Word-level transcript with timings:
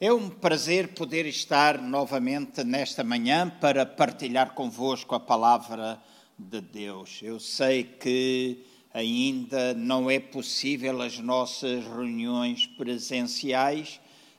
É 0.00 0.12
um 0.12 0.30
prazer 0.30 0.94
poder 0.94 1.26
estar 1.26 1.82
novamente 1.82 2.62
nesta 2.62 3.02
manhã 3.02 3.50
para 3.50 3.84
partilhar 3.84 4.54
convosco 4.54 5.12
a 5.12 5.18
palavra 5.18 6.00
de 6.38 6.60
Deus. 6.60 7.18
Eu 7.20 7.40
sei 7.40 7.82
que 7.82 8.64
ainda 8.94 9.74
não 9.74 10.08
é 10.08 10.20
possível 10.20 11.02
as 11.02 11.18
nossas 11.18 11.84
reuniões 11.84 12.64
presenciais, 12.64 13.98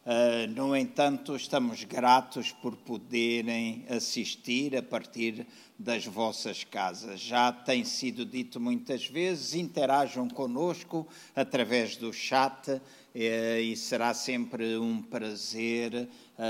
uh, 0.10 0.52
no 0.52 0.76
entanto, 0.76 1.36
estamos 1.36 1.84
gratos 1.84 2.52
por 2.52 2.76
poderem 2.76 3.86
assistir 3.88 4.76
a 4.76 4.82
partir 4.82 5.46
das 5.78 6.06
vossas 6.06 6.64
casas. 6.64 7.20
Já 7.20 7.52
tem 7.52 7.86
sido 7.86 8.26
dito 8.26 8.60
muitas 8.60 9.06
vezes, 9.06 9.54
interajam 9.54 10.28
conosco 10.28 11.08
através 11.36 11.96
do 11.96 12.12
chat 12.12 12.82
é, 13.14 13.62
e 13.62 13.78
será 13.78 14.14
sempre 14.14 14.78
um 14.78 15.02
prazer 15.02 15.94
eh, 15.96 16.08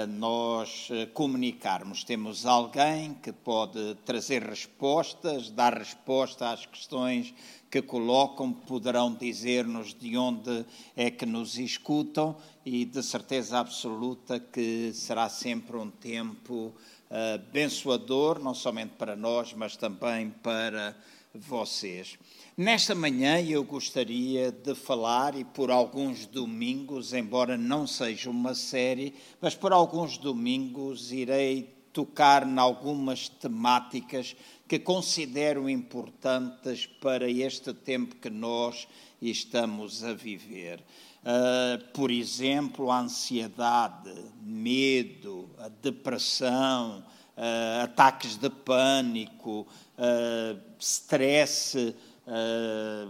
nós 0.08 0.88
eh, 0.92 1.07
comunicarmos. 1.07 2.04
Temos 2.04 2.46
alguém 2.46 3.16
que 3.16 3.32
pode 3.32 3.96
trazer 4.06 4.43
respostas, 4.43 5.50
dar 5.50 5.74
resposta 5.75 6.52
às 6.52 6.64
questões 6.64 7.34
que 7.71 7.82
colocam, 7.82 8.54
poderão 8.54 9.14
dizer-nos 9.14 9.93
de 9.93 10.15
onde 10.15 10.64
é 10.96 11.10
que 11.10 11.25
nos 11.25 11.57
escutam 11.57 12.36
e 12.64 12.86
de 12.86 13.02
certeza 13.02 13.60
absoluta 13.60 14.39
que 14.39 14.92
será 14.93 15.28
sempre 15.28 15.78
um 15.78 15.90
tempo 15.90 16.74
uh, 17.10 17.36
abençoador, 17.36 18.40
não 18.40 18.54
somente 18.54 18.93
para 18.98 19.15
nós, 19.15 19.54
mas 19.54 19.76
também 19.76 20.29
para 20.29 20.96
vocês. 21.34 22.18
Nesta 22.60 22.94
manhã 22.94 23.40
eu 23.40 23.64
gostaria 23.64 24.52
de 24.52 24.76
falar, 24.76 25.34
e 25.34 25.46
por 25.46 25.72
alguns 25.72 26.26
domingos, 26.26 27.14
embora 27.14 27.58
não 27.58 27.88
seja 27.88 28.30
uma 28.30 28.54
série, 28.54 29.16
mas 29.40 29.56
por 29.56 29.72
alguns 29.72 30.18
domingos 30.18 31.14
irei 31.14 31.74
tocar 31.94 32.46
em 32.46 32.60
algumas 32.60 33.30
temáticas 33.30 34.36
que 34.68 34.78
considero 34.78 35.70
importantes 35.70 36.86
para 36.86 37.32
este 37.32 37.74
tempo 37.74 38.18
que 38.18 38.30
nós 38.30 38.90
estamos 39.22 40.04
a 40.04 40.14
viver. 40.14 40.84
Uh, 41.22 41.82
por 41.94 42.12
exemplo, 42.12 42.92
a 42.92 43.00
ansiedade, 43.00 44.14
medo, 44.44 45.50
a 45.60 45.70
depressão, 45.70 47.06
uh, 47.38 47.84
ataques 47.84 48.36
de 48.36 48.50
pânico, 48.50 49.66
uh, 49.98 50.60
stress 50.78 51.96
Uh, 52.30 53.08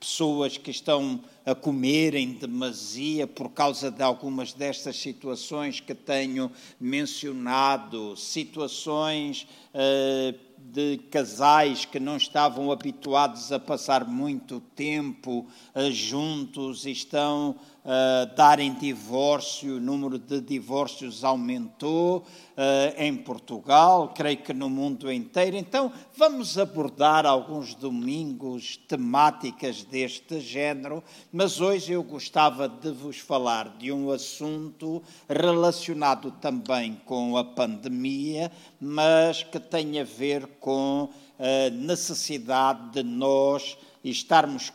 pessoas 0.00 0.56
que 0.56 0.70
estão 0.70 1.20
a 1.44 1.54
comerem 1.54 2.32
demasia 2.32 3.26
por 3.26 3.50
causa 3.50 3.90
de 3.90 4.02
algumas 4.02 4.52
destas 4.52 4.96
situações 4.96 5.80
que 5.80 5.94
tenho 5.94 6.50
mencionado, 6.80 8.16
situações 8.16 9.46
uh, 9.74 10.38
de 10.58 10.98
casais 11.10 11.84
que 11.84 12.00
não 12.00 12.16
estavam 12.16 12.72
habituados 12.72 13.52
a 13.52 13.58
passar 13.58 14.06
muito 14.06 14.60
tempo 14.74 15.46
uh, 15.74 15.90
juntos 15.92 16.86
e 16.86 16.90
estão 16.90 17.56
a 17.84 18.24
darem 18.34 18.72
divórcio, 18.72 19.76
o 19.76 19.80
número 19.80 20.18
de 20.18 20.40
divórcios 20.40 21.22
aumentou 21.22 22.20
uh, 22.20 22.24
em 22.96 23.14
Portugal, 23.14 24.14
creio 24.14 24.38
que 24.38 24.54
no 24.54 24.70
mundo 24.70 25.12
inteiro. 25.12 25.58
Então, 25.58 25.92
vamos 26.16 26.56
abordar 26.56 27.26
alguns 27.26 27.74
domingos 27.74 28.80
temáticas 29.44 29.84
deste 29.84 30.40
género, 30.40 31.02
mas 31.30 31.60
hoje 31.60 31.92
eu 31.92 32.02
gostava 32.02 32.66
de 32.66 32.90
vos 32.90 33.18
falar 33.18 33.76
de 33.76 33.92
um 33.92 34.10
assunto 34.10 35.02
relacionado 35.28 36.30
também 36.40 36.98
com 37.04 37.36
a 37.36 37.44
pandemia, 37.44 38.50
mas 38.80 39.42
que 39.42 39.60
tem 39.60 40.00
a 40.00 40.04
ver 40.04 40.46
com 40.60 41.10
a 41.38 41.70
necessidade 41.70 42.92
de 42.92 43.02
nós 43.02 43.76
estarmos 44.02 44.72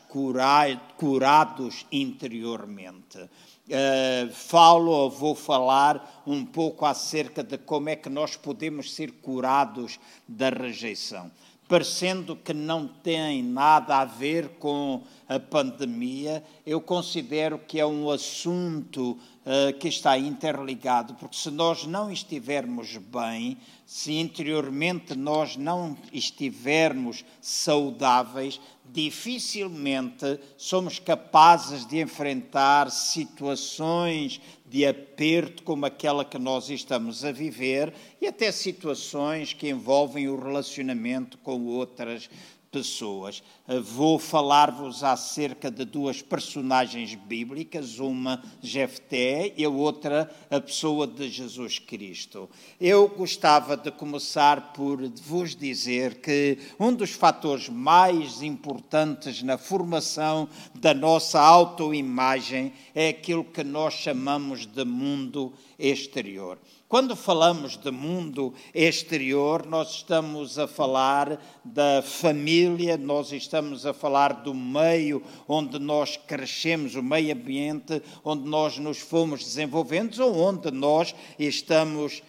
curados 0.97 1.86
interiormente. 1.91 3.18
Uh, 3.18 4.31
falo 4.34 4.91
ou 4.91 5.12
vou 5.12 5.36
falar 5.36 6.24
um 6.25 6.44
pouco 6.44 6.86
acerca 6.86 7.44
de 7.44 7.56
como 7.56 7.90
é 7.90 7.96
que 7.96 8.09
nós 8.09 8.36
podemos 8.36 8.94
ser 8.94 9.12
curados 9.22 10.00
da 10.28 10.50
rejeição. 10.50 11.30
Parecendo 11.69 12.35
que 12.35 12.52
não 12.52 12.88
tem 12.88 13.44
nada 13.44 14.00
a 14.00 14.06
ver 14.06 14.57
com 14.57 15.03
a 15.28 15.40
pandemia, 15.40 16.44
eu 16.66 16.81
considero 16.81 17.59
que 17.59 17.80
é 17.80 17.85
um 17.85 18.09
assunto 18.09 19.12
uh, 19.12 19.78
que 19.80 19.88
está 19.88 20.18
interligado, 20.18 21.13
porque 21.13 21.38
se 21.38 21.52
nós 21.52 21.85
não 21.85 22.12
estivermos 22.12 22.97
bem, 22.97 23.56
se 23.85 24.13
interiormente 24.13 25.13
nós 25.16 25.57
não 25.57 25.96
estivermos 26.12 27.24
saudáveis, 27.40 28.59
dificilmente 28.91 30.39
somos 30.57 31.00
capazes 31.00 31.85
de 31.85 32.00
enfrentar 32.00 32.89
situações 32.89 34.41
de 34.66 34.85
aperto 34.85 35.63
como 35.63 35.85
aquela 35.85 36.23
que 36.23 36.38
nós 36.38 36.69
estamos 36.69 37.23
a 37.25 37.31
viver 37.31 37.94
e 38.22 38.27
até 38.27 38.51
situações 38.51 39.53
que 39.53 39.69
envolvem 39.69 40.27
o 40.27 40.39
relacionamento 40.39 41.38
com 41.39 41.66
outras 41.66 42.29
pessoas. 42.72 43.44
Eh, 43.68 43.80
vou 43.80 44.19
falar-vos 44.19 45.03
acerca 45.03 45.69
de 45.69 45.85
duas 45.85 46.22
personagens 46.22 47.16
bíblicas, 47.16 48.00
uma 48.00 48.44
Jefté 48.62 49.53
e 49.57 49.66
a 49.66 49.69
outra 49.69 50.30
a 50.50 50.59
pessoa 50.59 51.06
de 51.07 51.30
Jesus 51.30 51.80
Cristo. 51.80 52.50
Eu 52.80 53.07
gostava 53.07 53.75
de 53.75 53.91
começar 53.91 54.74
por 54.74 55.02
vos 55.22 55.56
dizer 55.56 56.22
que 56.22 56.57
um 56.80 56.94
dos 56.94 57.12
fatores 57.12 57.69
mais 57.69 58.41
importantes 58.41 59.41
na 59.44 59.57
formação 59.57 60.47
da 60.75 60.94
nossa 60.94 61.40
autoimagem 61.40 62.74
é 62.94 63.09
aquilo 63.09 63.44
que 63.44 63.63
nós 63.63 63.94
chamamos 63.94 64.66
de 64.66 64.86
mundo 64.86 65.53
exterior. 65.78 66.57
Quando 66.89 67.16
falamos 67.16 67.77
de 67.77 67.91
mundo 67.91 68.51
exterior, 68.73 69.63
nós 69.63 69.91
estamos 69.91 70.57
a 70.57 70.67
falar 70.67 71.39
da 71.63 72.01
família, 72.01 72.97
nós 72.97 73.31
estamos 73.31 73.85
a 73.85 73.94
falar 73.94 74.41
do 74.41 74.55
meio 74.55 75.22
onde 75.47 75.77
nós 75.77 76.17
crescemos, 76.17 76.95
o 76.95 77.03
meio 77.03 77.31
ambiente 77.31 78.01
onde 78.25 78.50
nós 78.50 78.79
nos 78.79 78.97
fomos 78.97 79.44
desenvolvendo 79.44 80.19
ou 80.19 80.35
onde 80.35 80.72
nós 80.72 81.13
estamos 81.38 82.23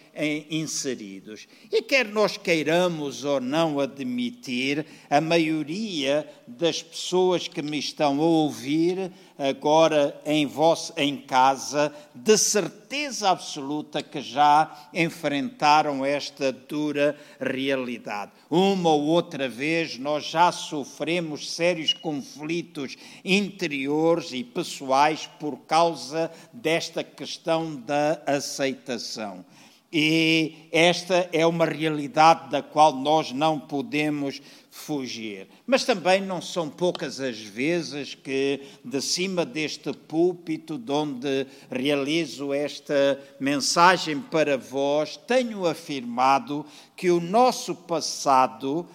inseridos. 0.50 1.46
E 1.70 1.82
quer 1.82 2.06
nós 2.06 2.36
queiramos 2.36 3.24
ou 3.24 3.40
não 3.40 3.78
admitir, 3.80 4.86
a 5.08 5.20
maioria 5.20 6.26
das 6.46 6.82
pessoas 6.82 7.48
que 7.48 7.62
me 7.62 7.78
estão 7.78 8.20
a 8.20 8.24
ouvir 8.24 9.10
agora 9.40 10.20
em, 10.26 10.44
vos, 10.44 10.92
em 10.96 11.16
casa, 11.16 11.90
de 12.14 12.36
certeza 12.36 13.30
absoluta 13.30 14.02
que 14.02 14.20
já 14.20 14.88
enfrentaram 14.92 16.04
esta 16.04 16.52
dura 16.52 17.16
realidade. 17.40 18.32
Uma 18.50 18.90
ou 18.90 19.04
outra 19.04 19.48
vez 19.48 19.96
nós 19.96 20.26
já 20.26 20.52
sofremos 20.52 21.50
sérios 21.52 21.94
conflitos 21.94 22.96
interiores 23.24 24.32
e 24.32 24.44
pessoais 24.44 25.26
por 25.38 25.56
causa 25.60 26.30
desta 26.52 27.02
questão 27.02 27.74
da 27.76 28.20
aceitação. 28.26 29.44
E 29.92 30.68
esta 30.70 31.28
é 31.32 31.44
uma 31.44 31.64
realidade 31.64 32.48
da 32.50 32.62
qual 32.62 32.94
nós 32.94 33.32
não 33.32 33.58
podemos 33.58 34.40
fugir. 34.70 35.48
Mas 35.66 35.84
também 35.84 36.20
não 36.20 36.40
são 36.40 36.68
poucas 36.68 37.20
as 37.20 37.38
vezes 37.38 38.14
que, 38.14 38.60
de 38.84 39.02
cima 39.02 39.44
deste 39.44 39.92
púlpito, 39.92 40.78
de 40.78 40.92
onde 40.92 41.46
realizo 41.68 42.52
esta 42.54 43.20
mensagem 43.40 44.20
para 44.20 44.56
vós, 44.56 45.16
tenho 45.16 45.66
afirmado 45.66 46.64
que 46.96 47.10
o 47.10 47.20
nosso 47.20 47.74
passado 47.74 48.86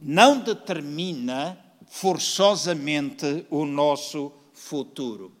não 0.00 0.38
determina 0.38 1.58
forçosamente 1.86 3.44
o 3.50 3.66
nosso 3.66 4.32
futuro. 4.54 5.39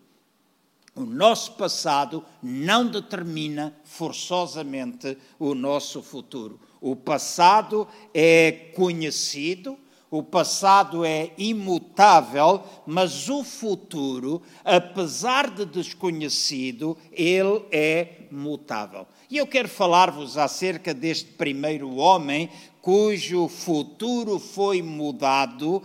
O 0.94 1.02
nosso 1.02 1.52
passado 1.52 2.24
não 2.42 2.86
determina 2.86 3.74
forçosamente 3.84 5.16
o 5.38 5.54
nosso 5.54 6.02
futuro. 6.02 6.58
O 6.80 6.96
passado 6.96 7.86
é 8.12 8.72
conhecido, 8.74 9.78
o 10.10 10.22
passado 10.22 11.04
é 11.04 11.30
imutável, 11.38 12.64
mas 12.84 13.28
o 13.28 13.44
futuro, 13.44 14.42
apesar 14.64 15.48
de 15.48 15.64
desconhecido, 15.64 16.98
ele 17.12 17.64
é 17.70 18.22
mutável. 18.30 19.06
E 19.30 19.36
eu 19.36 19.46
quero 19.46 19.68
falar-vos 19.68 20.36
acerca 20.36 20.92
deste 20.92 21.30
primeiro 21.32 21.94
homem 21.96 22.50
cujo 22.82 23.46
futuro 23.46 24.38
foi 24.38 24.82
mudado 24.82 25.82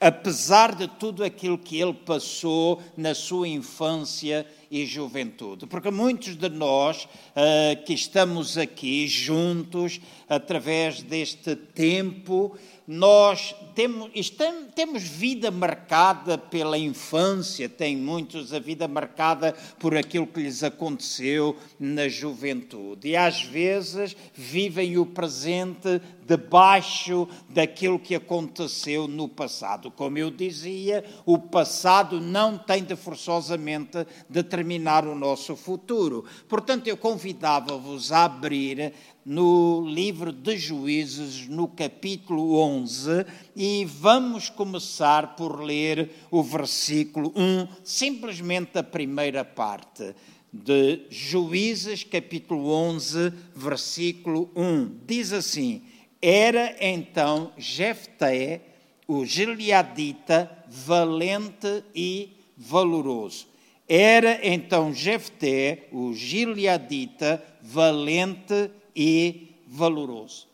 apesar 0.00 0.74
de 0.74 0.86
tudo 0.86 1.24
aquilo 1.24 1.58
que 1.58 1.80
ele 1.80 1.94
passou 1.94 2.80
na 2.96 3.14
sua 3.14 3.48
infância 3.48 4.46
e 4.70 4.84
juventude. 4.84 5.66
Porque 5.66 5.90
muitos 5.90 6.36
de 6.36 6.48
nós 6.48 7.04
uh, 7.04 7.84
que 7.84 7.94
estamos 7.94 8.58
aqui 8.58 9.08
juntos, 9.08 10.00
através 10.28 11.02
deste 11.02 11.56
tempo, 11.56 12.56
nós 12.86 13.54
temos, 13.74 14.10
estamos, 14.14 14.72
temos 14.74 15.02
vida 15.02 15.50
marcada 15.50 16.38
pela 16.38 16.78
infância, 16.78 17.68
tem 17.68 17.96
muitos 17.96 18.52
a 18.52 18.58
vida 18.58 18.88
marcada 18.88 19.54
por 19.78 19.96
aquilo 19.96 20.26
que 20.26 20.40
lhes 20.40 20.62
aconteceu 20.62 21.56
na 21.78 22.08
juventude. 22.08 23.08
E 23.08 23.16
às 23.16 23.42
vezes 23.42 24.16
vivem 24.34 24.96
o 24.96 25.04
presente 25.04 26.00
debaixo 26.28 27.26
daquilo 27.48 27.98
que 27.98 28.14
aconteceu 28.14 29.08
no 29.08 29.26
passado. 29.26 29.90
Como 29.90 30.18
eu 30.18 30.30
dizia, 30.30 31.02
o 31.24 31.38
passado 31.38 32.20
não 32.20 32.58
tem 32.58 32.84
de 32.84 32.94
forçosamente 32.94 34.06
determinar 34.28 35.06
o 35.06 35.14
nosso 35.14 35.56
futuro. 35.56 36.26
Portanto, 36.46 36.86
eu 36.86 36.98
convidava-vos 36.98 38.12
a 38.12 38.26
abrir 38.26 38.92
no 39.24 39.82
livro 39.86 40.30
de 40.30 40.58
Juízes, 40.58 41.48
no 41.48 41.66
capítulo 41.66 42.58
11, 42.60 43.24
e 43.56 43.86
vamos 43.86 44.50
começar 44.50 45.34
por 45.34 45.62
ler 45.62 46.10
o 46.30 46.42
versículo 46.42 47.32
1, 47.34 47.68
simplesmente 47.82 48.78
a 48.78 48.82
primeira 48.82 49.44
parte 49.44 50.14
de 50.52 51.02
Juízes, 51.10 52.04
capítulo 52.04 52.70
11, 52.70 53.32
versículo 53.54 54.50
1. 54.56 55.00
Diz 55.06 55.32
assim: 55.32 55.82
Era 56.20 56.76
então 56.80 57.52
Jefté, 57.56 58.60
o 59.06 59.24
gileadita, 59.24 60.50
valente 60.66 61.84
e 61.94 62.30
valoroso. 62.56 63.46
Era 63.88 64.40
então 64.42 64.92
Jefté, 64.92 65.86
o 65.92 66.12
gileadita, 66.12 67.42
valente 67.62 68.70
e 68.94 69.54
valoroso. 69.66 70.48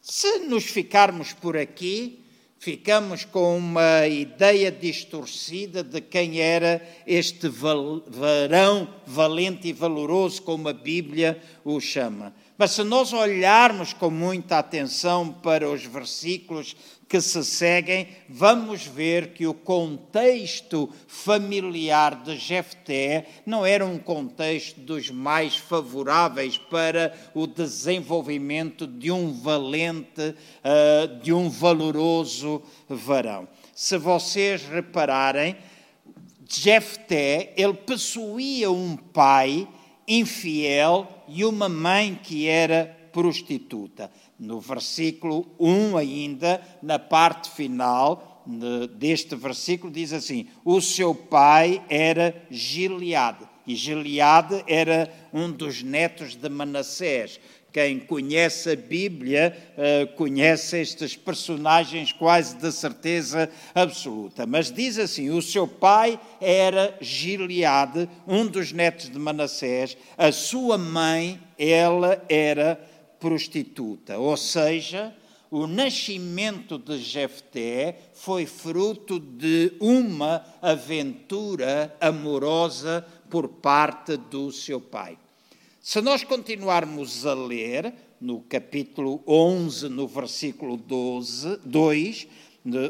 Se 0.00 0.38
nos 0.40 0.64
ficarmos 0.64 1.32
por 1.32 1.56
aqui, 1.56 2.24
ficamos 2.58 3.24
com 3.24 3.58
uma 3.58 4.06
ideia 4.06 4.72
distorcida 4.72 5.82
de 5.82 6.00
quem 6.00 6.40
era 6.40 6.80
este 7.06 7.48
varão 7.48 8.88
valente 9.06 9.68
e 9.68 9.72
valoroso, 9.72 10.42
como 10.42 10.68
a 10.68 10.72
Bíblia 10.72 11.40
o 11.64 11.80
chama. 11.80 12.34
Mas 12.58 12.70
se 12.70 12.82
nós 12.82 13.12
olharmos 13.12 13.92
com 13.92 14.08
muita 14.08 14.58
atenção 14.58 15.30
para 15.30 15.68
os 15.68 15.84
versículos 15.84 16.74
que 17.08 17.20
se 17.20 17.44
seguem, 17.44 18.08
vamos 18.28 18.84
ver 18.84 19.34
que 19.34 19.46
o 19.46 19.54
contexto 19.54 20.90
familiar 21.06 22.22
de 22.22 22.36
Jefté 22.36 23.26
não 23.44 23.64
era 23.64 23.84
um 23.84 23.98
contexto 23.98 24.80
dos 24.80 25.10
mais 25.10 25.56
favoráveis 25.56 26.56
para 26.56 27.14
o 27.34 27.46
desenvolvimento 27.46 28.86
de 28.86 29.12
um 29.12 29.32
valente, 29.32 30.34
uh, 30.64 31.22
de 31.22 31.32
um 31.32 31.50
valoroso 31.50 32.62
varão. 32.88 33.46
Se 33.74 33.98
vocês 33.98 34.62
repararem, 34.62 35.56
Jefté, 36.48 37.52
ele 37.56 37.74
possuía 37.74 38.70
um 38.70 38.96
pai 38.96 39.68
infiel 40.06 41.08
e 41.28 41.44
uma 41.44 41.68
mãe 41.68 42.18
que 42.22 42.46
era 42.46 42.96
prostituta 43.12 44.10
no 44.38 44.60
versículo 44.60 45.46
1 45.58 45.96
ainda, 45.96 46.60
na 46.82 46.98
parte 46.98 47.50
final 47.50 48.44
deste 48.96 49.34
versículo, 49.34 49.92
diz 49.92 50.12
assim: 50.12 50.46
O 50.64 50.80
seu 50.80 51.14
pai 51.14 51.82
era 51.88 52.46
Gileade. 52.50 53.44
E 53.66 53.74
Gileade 53.74 54.62
era 54.68 55.12
um 55.32 55.50
dos 55.50 55.82
netos 55.82 56.36
de 56.36 56.48
Manassés. 56.48 57.40
Quem 57.76 58.00
conhece 58.00 58.70
a 58.70 58.74
Bíblia 58.74 59.54
uh, 59.76 60.16
conhece 60.16 60.80
estes 60.80 61.14
personagens 61.14 62.10
quase 62.10 62.56
de 62.56 62.72
certeza 62.72 63.50
absoluta. 63.74 64.46
Mas 64.46 64.72
diz 64.72 64.98
assim: 64.98 65.28
o 65.28 65.42
seu 65.42 65.68
pai 65.68 66.18
era 66.40 66.96
Gileade, 67.02 68.08
um 68.26 68.46
dos 68.46 68.72
netos 68.72 69.10
de 69.10 69.18
Manassés, 69.18 69.94
a 70.16 70.32
sua 70.32 70.78
mãe, 70.78 71.38
ela 71.58 72.24
era 72.30 72.80
prostituta, 73.20 74.16
ou 74.16 74.38
seja, 74.38 75.14
o 75.50 75.66
nascimento 75.66 76.78
de 76.78 76.96
Jefté 76.96 77.98
foi 78.14 78.46
fruto 78.46 79.20
de 79.20 79.74
uma 79.78 80.42
aventura 80.62 81.94
amorosa 82.00 83.06
por 83.28 83.48
parte 83.48 84.16
do 84.16 84.50
seu 84.50 84.80
pai. 84.80 85.18
Se 85.88 86.00
nós 86.00 86.24
continuarmos 86.24 87.24
a 87.24 87.32
ler, 87.32 87.94
no 88.20 88.40
capítulo 88.40 89.22
11, 89.24 89.88
no 89.88 90.08
versículo 90.08 90.76
12, 90.76 91.60
2, 91.64 92.26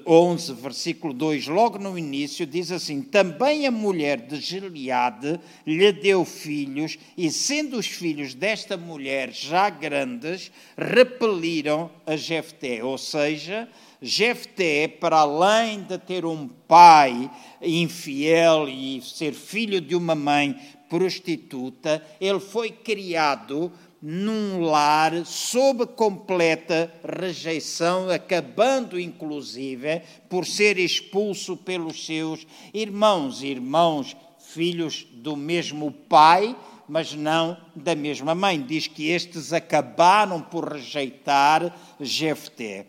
11, 0.07 0.55
versículo 0.55 1.13
2, 1.13 1.47
logo 1.47 1.79
no 1.79 1.99
início, 1.99 2.47
diz 2.47 2.73
assim: 2.73 3.03
Também 3.03 3.67
a 3.67 3.71
mulher 3.71 4.23
de 4.27 4.41
Gileade 4.41 5.39
lhe 5.67 5.93
deu 5.93 6.25
filhos, 6.25 6.99
e 7.19 7.31
sendo 7.31 7.77
os 7.77 7.87
filhos 7.87 8.33
desta 8.33 8.79
mulher 8.79 9.31
já 9.31 9.69
grandes, 9.69 10.51
repeliram 10.75 11.91
a 12.07 12.17
Jefté. 12.17 12.83
Ou 12.83 12.97
seja, 12.97 13.69
Jefté, 14.01 14.89
para 14.89 15.19
além 15.19 15.83
de 15.83 15.99
ter 15.99 16.25
um 16.25 16.47
pai 16.47 17.31
infiel 17.63 18.69
e 18.69 19.01
ser 19.01 19.33
filho 19.33 19.81
de 19.81 19.95
uma 19.95 20.15
mãe 20.15 20.59
prostituta, 20.89 22.05
ele 22.21 22.41
foi 22.41 22.71
criado 22.71 23.73
num 24.01 24.61
lar 24.61 25.25
sob 25.25 25.87
completa 25.87 26.93
rejeição, 27.03 28.11
acabando 28.11 29.01
inclusive 29.01 30.03
por 30.29 30.47
ser 30.47 30.79
expulso 30.79 31.57
pelos 31.57 32.05
seus 32.05 32.47
irmãos, 32.73 33.43
irmãos, 33.43 34.17
filhos 34.39 35.07
do 35.13 35.35
mesmo 35.35 35.91
pai, 35.91 36.55
mas 36.89 37.15
não 37.15 37.57
da 37.75 37.95
mesma 37.95 38.35
mãe. 38.35 38.63
Diz 38.63 38.87
que 38.87 39.09
estes 39.09 39.53
acabaram 39.53 40.41
por 40.41 40.73
rejeitar 40.73 41.77
Jefté. 42.01 42.87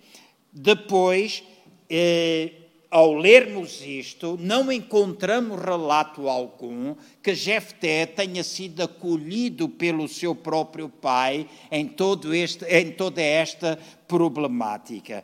Depois, 0.52 1.44
eh, 1.90 2.52
ao 2.90 3.14
lermos 3.14 3.82
isto, 3.82 4.38
não 4.40 4.72
encontramos 4.72 5.62
relato 5.62 6.30
algum 6.30 6.96
que 7.22 7.36
Jefté 7.36 8.06
tenha 8.06 8.44
sido 8.44 8.82
acolhido 8.82 9.68
pelo 9.68 10.08
seu 10.08 10.34
próprio 10.34 10.90
pai 10.90 11.48
em, 11.70 11.86
todo 11.86 12.34
este, 12.34 12.66
em 12.66 12.92
toda 12.92 13.22
esta 13.22 13.78
problemática. 14.08 15.24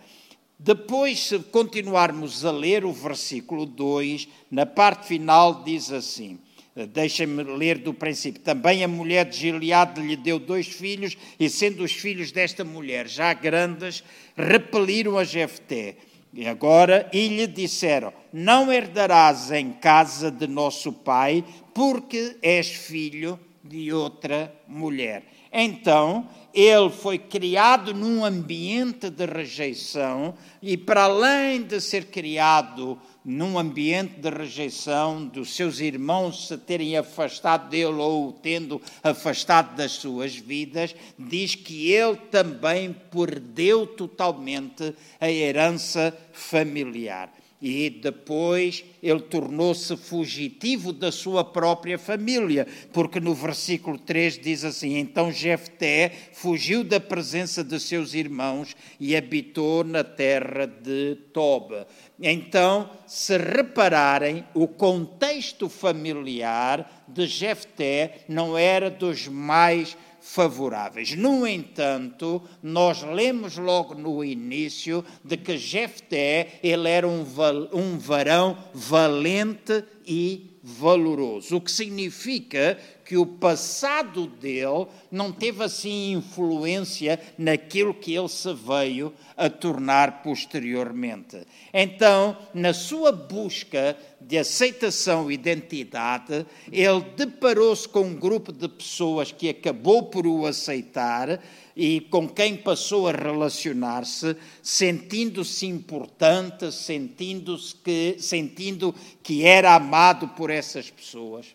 Depois, 0.59 1.19
se 1.19 1.39
continuarmos 1.39 2.45
a 2.45 2.51
ler 2.51 2.86
o 2.86 2.93
versículo 2.93 3.65
2, 3.65 4.27
na 4.51 4.65
parte 4.65 5.07
final 5.07 5.63
diz 5.63 5.91
assim: 5.91 6.39
Deixem-me 6.75 7.43
ler 7.43 7.77
do 7.77 7.93
princípio. 7.93 8.41
Também 8.41 8.83
a 8.83 8.87
mulher 8.87 9.25
de 9.25 9.37
Gileade 9.37 10.01
lhe 10.01 10.15
deu 10.15 10.39
dois 10.39 10.67
filhos, 10.67 11.15
e 11.39 11.47
sendo 11.47 11.83
os 11.83 11.91
filhos 11.91 12.31
desta 12.31 12.63
mulher 12.63 13.07
já 13.07 13.31
grandes, 13.33 14.03
repeliram 14.35 15.17
a 15.17 15.23
Jefté. 15.23 15.95
E 16.33 16.47
agora, 16.47 17.07
e 17.13 17.27
lhe 17.27 17.45
disseram: 17.45 18.11
Não 18.31 18.73
herdarás 18.73 19.51
em 19.51 19.71
casa 19.71 20.31
de 20.31 20.47
nosso 20.47 20.91
pai, 20.91 21.45
porque 21.75 22.37
és 22.41 22.69
filho 22.69 23.39
de 23.63 23.93
outra 23.93 24.51
mulher. 24.67 25.23
Então, 25.51 26.27
ele 26.51 26.89
foi 26.89 27.19
criado 27.19 27.93
num 27.93 28.25
ambiente 28.25 29.11
de 29.11 29.25
rejeição, 29.27 30.33
e 30.59 30.75
para 30.75 31.03
além 31.03 31.61
de 31.61 31.79
ser 31.79 32.05
criado 32.05 32.99
num 33.25 33.57
ambiente 33.57 34.19
de 34.19 34.29
rejeição, 34.29 35.25
dos 35.25 35.55
seus 35.55 35.79
irmãos 35.79 36.47
se 36.47 36.57
terem 36.57 36.97
afastado 36.97 37.69
dele 37.69 37.85
ou 37.85 38.29
o 38.29 38.33
tendo 38.33 38.81
afastado 39.01 39.75
das 39.75 39.93
suas 39.93 40.35
vidas, 40.35 40.95
diz 41.17 41.55
que 41.55 41.91
ele 41.91 42.17
também 42.31 42.93
perdeu 43.11 43.87
totalmente 43.87 44.93
a 45.19 45.29
herança 45.29 46.15
familiar 46.31 47.29
e 47.63 47.89
depois 47.89 48.84
ele 49.01 49.22
tornou-se 49.22 49.96
fugitivo 49.96 50.91
da 50.91 51.13
sua 51.13 51.46
própria 51.46 51.98
família, 51.98 52.67
porque 52.91 53.22
no 53.22 53.34
versículo 53.34 53.98
3 53.98 54.38
diz 54.38 54.65
assim: 54.65 54.98
Então 54.98 55.32
Jefté 55.32 56.12
fugiu 56.34 56.84
da 56.84 57.00
presença 57.00 57.63
de 57.63 57.79
seus 57.79 58.13
irmãos 58.13 58.75
e 59.00 59.15
habitou 59.15 59.86
na 59.86 60.03
terra 60.03 60.65
de 60.65 61.15
Toba. 61.32 61.88
Então, 62.20 62.89
se 63.08 63.38
repararem, 63.38 64.43
o 64.53 64.67
contexto 64.67 65.70
familiar 65.70 67.05
de 67.08 67.25
Jefté 67.25 68.25
não 68.27 68.58
era 68.58 68.89
dos 68.89 69.29
mais 69.29 69.96
favoráveis. 70.23 71.15
No 71.15 71.45
entanto, 71.45 72.41
nós 72.61 73.03
lemos 73.03 73.57
logo 73.57 73.93
no 73.93 74.23
início 74.23 75.03
de 75.23 75.35
que 75.35 75.57
Jefté 75.57 76.59
ele 76.63 76.89
era 76.89 77.05
um, 77.05 77.25
um 77.73 77.97
varão 77.97 78.57
valente 78.73 79.83
e 80.07 80.53
valoroso, 80.63 81.57
o 81.57 81.61
que 81.61 81.69
significa 81.69 82.79
que 83.05 83.17
o 83.17 83.25
passado 83.25 84.27
dele 84.27 84.88
não 85.12 85.31
teve 85.31 85.63
assim 85.63 86.13
influência 86.13 87.19
naquilo 87.38 87.93
que 87.93 88.15
ele 88.15 88.29
se 88.29 88.53
veio 88.53 89.13
a 89.36 89.50
tornar 89.50 90.24
posteriormente. 90.24 91.45
Então, 91.74 92.38
na 92.53 92.74
sua 92.74 93.12
busca 93.12 93.98
de 94.22 94.38
aceitação 94.38 95.29
e 95.29 95.33
identidade, 95.33 96.45
ele 96.72 97.01
deparou-se 97.15 97.88
com 97.88 98.01
um 98.01 98.15
grupo 98.15 98.51
de 98.51 98.67
pessoas 98.67 99.31
que 99.31 99.50
acabou 99.50 100.03
por 100.03 100.25
o 100.25 100.45
aceitar 100.45 101.41
e 101.75 102.01
com 102.01 102.29
quem 102.29 102.55
passou 102.55 103.07
a 103.07 103.12
relacionar-se, 103.12 104.36
sentindo-se 104.62 105.65
importante, 105.65 106.72
sentindo-se 106.72 107.75
que, 107.75 108.15
sentindo 108.19 108.93
que 109.22 109.43
era 109.43 109.75
amado 109.75 110.29
por 110.29 110.50
essas 110.50 110.89
pessoas. 110.89 111.48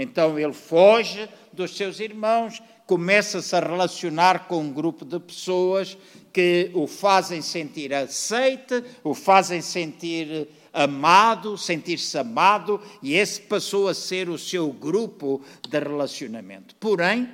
Então 0.00 0.38
ele 0.38 0.54
foge 0.54 1.28
dos 1.52 1.76
seus 1.76 2.00
irmãos, 2.00 2.62
começa-se 2.86 3.54
a 3.54 3.60
relacionar 3.60 4.48
com 4.48 4.62
um 4.62 4.72
grupo 4.72 5.04
de 5.04 5.20
pessoas 5.20 5.98
que 6.32 6.70
o 6.72 6.86
fazem 6.86 7.42
sentir 7.42 7.92
aceite, 7.92 8.82
o 9.04 9.14
fazem 9.14 9.60
sentir 9.60 10.48
amado, 10.72 11.58
sentir-se 11.58 12.16
amado, 12.16 12.80
e 13.02 13.14
esse 13.14 13.42
passou 13.42 13.88
a 13.88 13.94
ser 13.94 14.30
o 14.30 14.38
seu 14.38 14.72
grupo 14.72 15.42
de 15.68 15.78
relacionamento. 15.78 16.74
Porém, 16.76 17.28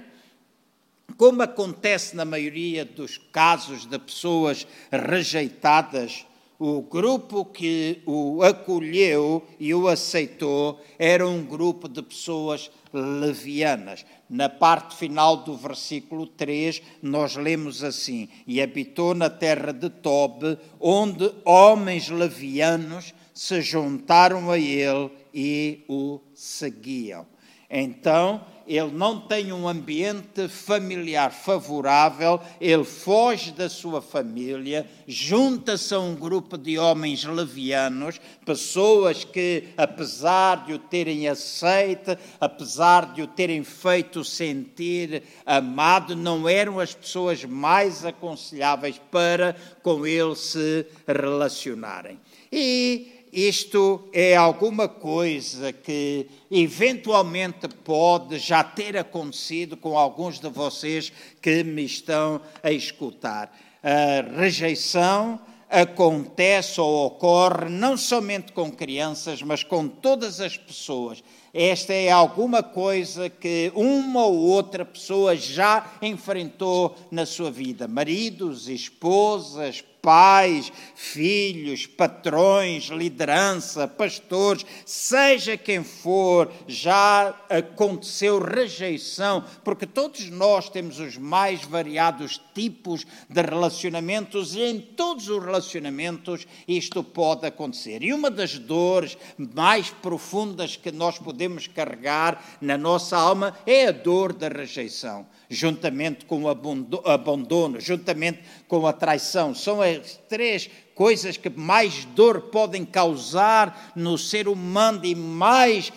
como 1.16 1.42
acontece 1.42 2.16
na 2.16 2.24
maioria 2.24 2.84
dos 2.84 3.16
casos 3.16 3.86
de 3.86 3.98
pessoas 3.98 4.66
rejeitadas, 4.90 6.25
o 6.58 6.82
grupo 6.82 7.44
que 7.44 8.02
o 8.06 8.42
acolheu 8.42 9.46
e 9.60 9.74
o 9.74 9.88
aceitou 9.88 10.80
era 10.98 11.26
um 11.26 11.44
grupo 11.44 11.88
de 11.88 12.02
pessoas 12.02 12.70
levianas. 12.92 14.06
Na 14.28 14.48
parte 14.48 14.96
final 14.96 15.38
do 15.38 15.56
versículo 15.56 16.26
3, 16.26 16.82
nós 17.02 17.36
lemos 17.36 17.84
assim: 17.84 18.28
E 18.46 18.60
habitou 18.60 19.14
na 19.14 19.28
terra 19.28 19.72
de 19.72 19.90
Tob, 19.90 20.58
onde 20.80 21.30
homens 21.44 22.08
levianos 22.08 23.14
se 23.34 23.60
juntaram 23.60 24.50
a 24.50 24.58
ele 24.58 25.10
e 25.34 25.84
o 25.88 26.20
seguiam. 26.34 27.26
Então, 27.68 28.40
ele 28.66 28.90
não 28.90 29.20
tem 29.20 29.52
um 29.52 29.68
ambiente 29.68 30.48
familiar 30.48 31.32
favorável, 31.32 32.40
ele 32.60 32.84
foge 32.84 33.52
da 33.52 33.68
sua 33.68 34.02
família, 34.02 34.86
junta-se 35.06 35.94
a 35.94 36.00
um 36.00 36.14
grupo 36.14 36.58
de 36.58 36.78
homens 36.78 37.24
levianos, 37.24 38.20
pessoas 38.44 39.24
que, 39.24 39.68
apesar 39.76 40.66
de 40.66 40.74
o 40.74 40.78
terem 40.78 41.28
aceite, 41.28 42.18
apesar 42.40 43.12
de 43.12 43.22
o 43.22 43.26
terem 43.26 43.62
feito 43.62 44.24
sentir 44.24 45.22
amado, 45.44 46.16
não 46.16 46.48
eram 46.48 46.80
as 46.80 46.94
pessoas 46.94 47.44
mais 47.44 48.04
aconselháveis 48.04 49.00
para 49.10 49.56
com 49.82 50.06
ele 50.06 50.34
se 50.34 50.86
relacionarem. 51.06 52.18
E 52.50 53.15
isto 53.36 54.08
é 54.14 54.34
alguma 54.34 54.88
coisa 54.88 55.70
que 55.70 56.26
eventualmente 56.50 57.68
pode 57.68 58.38
já 58.38 58.64
ter 58.64 58.96
acontecido 58.96 59.76
com 59.76 59.98
alguns 59.98 60.40
de 60.40 60.48
vocês 60.48 61.12
que 61.42 61.62
me 61.62 61.84
estão 61.84 62.40
a 62.62 62.70
escutar. 62.70 63.54
A 63.82 64.40
rejeição 64.40 65.38
acontece 65.68 66.80
ou 66.80 67.06
ocorre 67.06 67.68
não 67.68 67.94
somente 67.94 68.52
com 68.52 68.72
crianças, 68.72 69.42
mas 69.42 69.62
com 69.62 69.86
todas 69.86 70.40
as 70.40 70.56
pessoas. 70.56 71.22
Esta 71.52 71.92
é 71.92 72.10
alguma 72.10 72.62
coisa 72.62 73.28
que 73.28 73.70
uma 73.74 74.24
ou 74.24 74.36
outra 74.36 74.84
pessoa 74.84 75.36
já 75.36 75.92
enfrentou 76.00 76.96
na 77.10 77.26
sua 77.26 77.50
vida. 77.50 77.86
Maridos, 77.86 78.68
esposas, 78.68 79.84
pais, 80.06 80.72
filhos, 80.94 81.84
patrões, 81.84 82.84
liderança, 82.84 83.88
pastores, 83.88 84.64
seja 84.84 85.56
quem 85.56 85.82
for, 85.82 86.48
já 86.68 87.34
aconteceu 87.50 88.38
rejeição, 88.38 89.42
porque 89.64 89.84
todos 89.84 90.30
nós 90.30 90.70
temos 90.70 91.00
os 91.00 91.16
mais 91.16 91.64
variados 91.64 92.40
tipos 92.54 93.04
de 93.28 93.42
relacionamentos 93.42 94.54
e 94.54 94.60
em 94.60 94.78
todos 94.80 95.28
os 95.28 95.44
relacionamentos 95.44 96.46
isto 96.68 97.02
pode 97.02 97.44
acontecer. 97.44 98.00
E 98.04 98.12
uma 98.12 98.30
das 98.30 98.60
dores 98.60 99.18
mais 99.36 99.90
profundas 99.90 100.76
que 100.76 100.92
nós 100.92 101.18
podemos 101.18 101.66
carregar 101.66 102.58
na 102.60 102.78
nossa 102.78 103.16
alma 103.16 103.58
é 103.66 103.88
a 103.88 103.92
dor 103.92 104.32
da 104.32 104.46
rejeição 104.46 105.26
juntamente 105.48 106.24
com 106.24 106.42
o 106.42 106.48
abandono, 106.48 107.80
juntamente 107.80 108.40
com 108.68 108.86
a 108.86 108.92
traição. 108.92 109.54
São 109.54 109.80
as 109.80 110.18
três 110.28 110.68
coisas 110.94 111.36
que 111.36 111.50
mais 111.50 112.06
dor 112.06 112.40
podem 112.42 112.84
causar 112.84 113.92
no 113.94 114.16
ser 114.16 114.48
humano 114.48 115.04
e 115.04 115.14
mais 115.14 115.92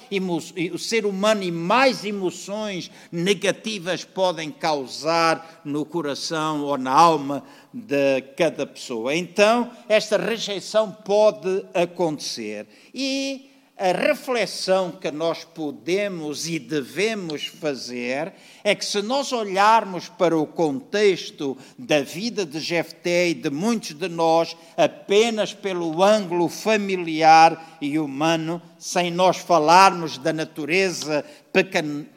o 0.73 0.77
ser 0.77 1.05
humano 1.05 1.41
e 1.41 1.51
mais 1.51 2.03
emoções 2.03 2.91
negativas 3.09 4.03
podem 4.03 4.51
causar 4.51 5.61
no 5.63 5.85
coração 5.85 6.63
ou 6.65 6.77
na 6.77 6.91
alma 6.91 7.43
de 7.73 8.21
cada 8.35 8.67
pessoa. 8.67 9.15
Então, 9.15 9.71
esta 9.87 10.17
rejeição 10.17 10.91
pode 10.91 11.65
acontecer 11.73 12.67
e 12.93 13.48
a 13.79 13.93
reflexão 13.93 14.91
que 14.91 15.09
nós 15.09 15.45
podemos 15.45 16.49
e 16.49 16.59
devemos 16.59 17.45
fazer 17.45 18.33
é 18.61 18.75
que 18.75 18.83
se 18.83 19.01
nós 19.01 19.31
olharmos 19.31 20.09
para 20.09 20.37
o 20.37 20.45
contexto 20.45 21.57
da 21.77 22.01
vida 22.01 22.45
de 22.45 22.59
Jefté 22.59 23.29
e 23.29 23.33
de 23.33 23.49
muitos 23.49 23.93
de 23.93 24.09
nós 24.09 24.57
apenas 24.75 25.53
pelo 25.53 26.03
ângulo 26.03 26.49
familiar 26.49 27.77
e 27.79 27.97
humano, 27.97 28.61
sem 28.79 29.11
nós 29.11 29.37
falarmos 29.37 30.17
da 30.17 30.31
natureza 30.31 31.25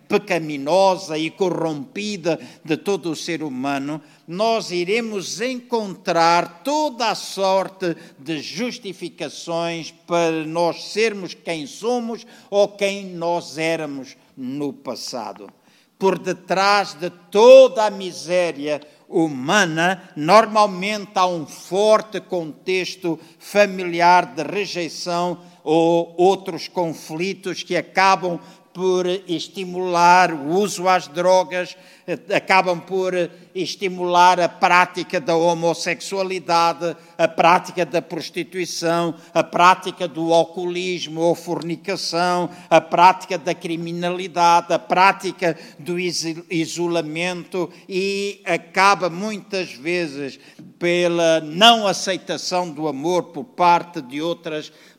pecaminosa 0.09 1.19
e 1.19 1.28
corrompida 1.28 2.38
de 2.64 2.76
todo 2.76 3.11
o 3.11 3.16
ser 3.16 3.42
humano, 3.42 4.00
nós 4.28 4.71
iremos 4.71 5.40
encontrar 5.40 6.62
toda 6.62 7.09
a 7.09 7.16
sorte 7.16 7.97
de 8.16 8.40
justificações 8.40 9.92
para 10.07 10.47
nós 10.47 10.85
sermos 10.92 11.35
quem 11.35 11.66
somos 11.66 12.25
ou 12.49 12.69
quem 12.69 13.07
nós 13.07 13.59
éramos 13.59 14.16
no 14.37 14.73
passado. 14.73 15.50
Por 15.99 16.16
detrás 16.16 16.95
de 16.95 17.11
toda 17.11 17.87
a 17.87 17.90
miséria 17.90 18.81
humana, 19.12 20.02
normalmente 20.16 21.12
há 21.14 21.26
um 21.26 21.47
forte 21.47 22.21
contexto 22.21 23.21
familiar 23.38 24.35
de 24.35 24.42
rejeição 24.42 25.38
ou 25.62 26.14
outros 26.16 26.66
conflitos 26.66 27.62
que 27.62 27.76
acabam 27.76 28.40
por 28.72 29.06
estimular 29.06 30.32
o 30.32 30.48
uso 30.48 30.88
às 30.88 31.06
drogas, 31.06 31.76
eh, 32.06 32.18
acabam 32.34 32.80
por 32.80 33.12
estimular 33.54 34.40
a 34.40 34.48
prática 34.48 35.20
da 35.20 35.36
homossexualidade, 35.36 36.96
a 37.18 37.28
prática 37.28 37.84
da 37.84 38.00
prostituição, 38.00 39.14
a 39.34 39.42
prática 39.42 40.08
do 40.08 40.32
alcoolismo 40.32 41.20
ou 41.20 41.34
fornicação, 41.34 42.48
a 42.70 42.80
prática 42.80 43.36
da 43.36 43.54
criminalidade, 43.54 44.72
a 44.72 44.78
prática 44.78 45.56
do 45.78 45.98
isolamento 45.98 47.70
e 47.88 48.40
acaba 48.44 49.10
muitas 49.10 49.72
vezes 49.72 50.40
pela 50.78 51.40
não 51.40 51.86
aceitação 51.86 52.70
do 52.70 52.88
amor 52.88 53.24
por 53.24 53.44
parte 53.44 54.00
de 54.00 54.20
outras 54.20 54.68
pessoas, 54.68 54.91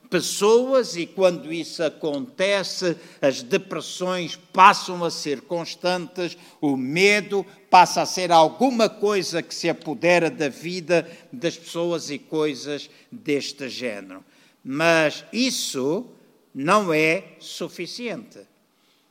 e 0.96 1.06
quando 1.06 1.52
isso 1.52 1.84
acontece, 1.84 2.96
as 3.22 3.42
depressões 3.42 4.36
passam 4.36 5.04
a 5.04 5.10
ser 5.10 5.42
constantes, 5.42 6.38
o 6.62 6.76
medo 6.78 7.46
passa 7.70 8.02
a 8.02 8.06
ser 8.06 8.32
alguma 8.32 8.90
coisa 8.90 9.42
que 9.42 9.56
se 9.56 9.70
apodera 9.70 10.30
da 10.30 10.50
vida 10.50 11.10
das 11.32 11.58
pessoas 11.58 12.10
e 12.10 12.20
coisas 12.20 12.90
deste 13.12 13.70
género. 13.70 14.24
Mas 14.64 15.26
isso 15.34 16.06
não 16.54 16.94
é 16.94 17.24
suficiente. 17.40 18.40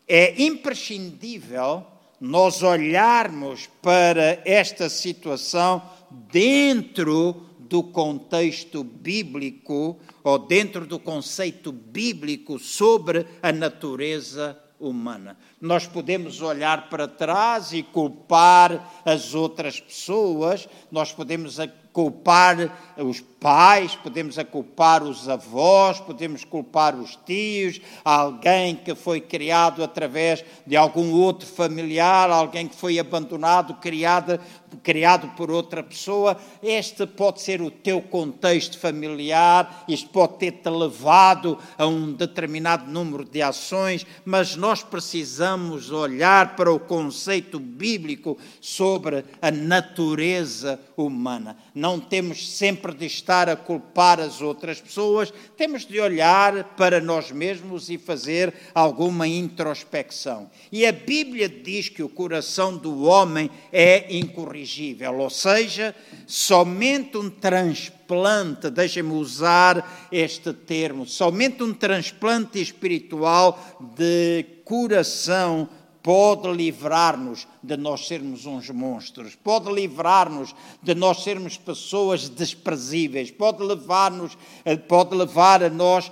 É 0.07 0.43
imprescindível 0.43 1.87
nós 2.21 2.63
olharmos 2.63 3.69
para 3.83 4.41
esta 4.45 4.89
situação 4.89 5.83
dentro 6.31 7.47
do 7.73 7.83
contexto 7.83 8.85
bíblico 8.85 9.99
ou 10.23 10.39
dentro 10.39 10.87
do 10.87 10.99
conceito 10.99 11.73
bíblico 11.73 12.59
sobre 12.59 13.25
a 13.43 13.51
natureza 13.51 14.63
humana. 14.79 15.39
Nós 15.59 15.87
podemos 15.87 16.43
olhar 16.43 16.91
para 16.91 17.09
trás 17.09 17.73
e 17.73 17.83
culpar 17.83 19.03
as 19.07 19.35
outras 19.35 19.81
pessoas, 19.81 20.69
nós 20.91 21.13
podemos 21.13 21.59
culpar 21.93 22.57
os 22.97 23.21
pais, 23.21 23.97
podemos 23.97 24.37
culpar 24.51 25.03
os 25.03 25.29
avós, 25.29 25.99
podemos 25.99 26.45
culpar 26.45 26.95
os 26.95 27.17
tios, 27.27 27.81
alguém 28.05 28.77
que 28.77 28.95
foi 28.95 29.21
criado 29.21 29.83
através 29.83 30.45
de 30.65 30.77
algum 30.77 31.11
outro 31.11 31.47
familiar, 31.47 32.31
alguém 32.31 32.69
que 32.69 32.77
foi 32.77 33.01
abandonado, 33.01 33.75
criado, 33.75 34.39
criado 34.83 35.29
por 35.37 35.51
outra 35.51 35.83
pessoa. 35.83 36.37
Este 36.63 37.05
pode 37.05 37.43
ser 37.43 37.61
o 37.61 37.71
teu 37.71 38.01
contexto 38.01 38.79
familiar, 38.79 39.85
isto 39.89 40.09
pode 40.11 40.39
ter-te 40.39 40.71
levado 40.71 41.59
a 41.77 41.85
um 41.85 42.13
determinado 42.13 42.89
número 42.89 43.25
de 43.25 43.43
ações, 43.43 44.07
mas 44.25 44.55
nós 44.55 44.85
precisamos 44.85 45.91
olhar 45.91 46.55
para 46.55 46.73
o 46.73 46.79
conceito 46.79 47.59
bíblico 47.59 48.39
sobre 48.61 49.25
a 49.41 49.51
natureza 49.51 50.79
humana. 50.97 51.57
Não 51.75 51.99
temos 51.99 52.51
sempre 52.51 52.93
de 52.93 53.07
estar 53.07 53.49
a 53.49 53.57
culpar 53.57 54.21
as 54.21 54.43
outras 54.43 54.81
pessoas, 54.81 55.33
temos 55.57 55.87
de 55.87 55.99
olhar 55.99 56.65
para 56.77 57.01
nós 57.01 57.31
mesmos 57.31 57.89
e 57.89 57.97
fazer 57.97 58.53
alguma 58.75 59.27
introspecção. 59.27 60.51
E 60.71 60.85
a 60.85 60.93
Bíblia 60.93 61.49
diz 61.49 61.89
que 61.89 62.03
o 62.03 62.09
coração 62.09 62.77
do 62.77 63.05
homem 63.05 63.51
é 63.73 64.15
incorrigível, 64.15 65.19
ou 65.19 65.31
seja, 65.31 65.95
somente 66.27 67.17
um 67.17 67.31
transplante, 67.31 68.69
deixem-me 68.69 69.13
usar 69.13 70.09
este 70.13 70.53
termo, 70.53 71.07
somente 71.07 71.63
um 71.63 71.73
transplante 71.73 72.61
espiritual 72.61 73.59
de 73.97 74.45
coração 74.65 75.69
pode 76.03 76.51
livrar-nos 76.51 77.47
de 77.63 77.77
nós 77.77 78.09
sermos 78.09 78.45
uns 78.45 78.69
monstros, 78.71 79.37
pode 79.37 79.73
livrar-nos 79.73 80.55
de 80.83 80.95
nós 80.95 81.23
sermos 81.23 81.57
pessoas 81.57 82.29
desprezíveis, 82.29 83.31
pode 83.31 83.63
levar-nos, 83.63 84.37
eh, 84.65 84.77
pode 84.77 85.15
levar 85.15 85.63
a 85.63 85.71
nós 85.71 86.11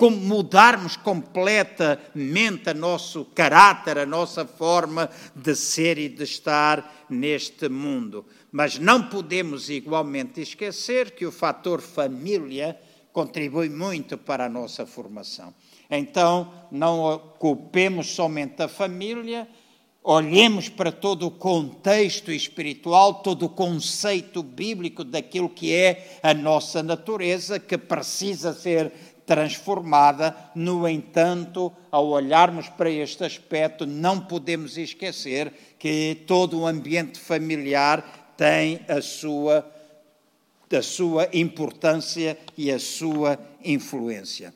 mudarmos 0.00 0.96
completamente 0.96 2.70
o 2.70 2.74
nosso 2.74 3.26
caráter, 3.26 3.98
a 3.98 4.06
nossa 4.06 4.46
forma 4.46 5.10
de 5.34 5.54
ser 5.54 5.98
e 5.98 6.08
de 6.08 6.24
estar 6.24 7.06
neste 7.10 7.68
mundo. 7.68 8.24
Mas 8.50 8.78
não 8.78 9.02
podemos 9.02 9.68
igualmente 9.68 10.40
esquecer 10.40 11.10
que 11.10 11.26
o 11.26 11.32
fator 11.32 11.80
família 11.82 12.78
contribui 13.12 13.68
muito 13.68 14.16
para 14.16 14.46
a 14.46 14.48
nossa 14.48 14.86
formação. 14.86 15.54
Então, 15.90 16.52
não 16.70 17.20
culpemos 17.38 18.08
somente 18.08 18.62
a 18.62 18.68
família, 18.68 19.48
olhemos 20.02 20.68
para 20.68 20.92
todo 20.92 21.26
o 21.26 21.30
contexto 21.30 22.30
espiritual, 22.30 23.14
todo 23.14 23.46
o 23.46 23.48
conceito 23.48 24.42
bíblico 24.42 25.02
daquilo 25.02 25.48
que 25.48 25.74
é 25.74 26.18
a 26.22 26.32
nossa 26.32 26.82
natureza, 26.82 27.58
que 27.58 27.76
precisa 27.76 28.52
ser 28.52 28.92
transformada. 29.26 30.34
No 30.54 30.88
entanto, 30.88 31.72
ao 31.90 32.06
olharmos 32.06 32.68
para 32.68 32.88
este 32.88 33.24
aspecto, 33.24 33.84
não 33.84 34.20
podemos 34.20 34.78
esquecer 34.78 35.52
que 35.78 36.22
todo 36.26 36.60
o 36.60 36.66
ambiente 36.66 37.18
familiar 37.18 38.34
tem 38.36 38.80
a 38.88 39.02
sua, 39.02 39.68
a 40.70 40.82
sua 40.82 41.28
importância 41.32 42.38
e 42.56 42.70
a 42.70 42.78
sua 42.78 43.38
influência. 43.64 44.54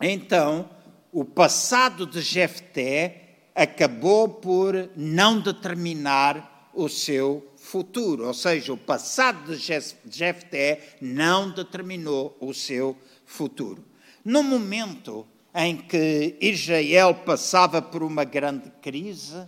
Então, 0.00 0.68
o 1.12 1.24
passado 1.24 2.06
de 2.06 2.20
Jefté 2.20 3.50
acabou 3.54 4.28
por 4.28 4.90
não 4.96 5.40
determinar 5.40 6.70
o 6.72 6.88
seu 6.88 7.44
futuro, 7.56 8.26
ou 8.26 8.34
seja, 8.34 8.72
o 8.72 8.76
passado 8.76 9.56
de 9.56 9.82
Jefté 10.08 10.96
não 11.00 11.50
determinou 11.50 12.36
o 12.40 12.54
seu 12.54 12.96
futuro. 13.26 13.84
No 14.24 14.44
momento 14.44 15.26
em 15.52 15.76
que 15.76 16.36
Israel 16.40 17.14
passava 17.14 17.82
por 17.82 18.02
uma 18.02 18.22
grande 18.22 18.70
crise, 18.80 19.44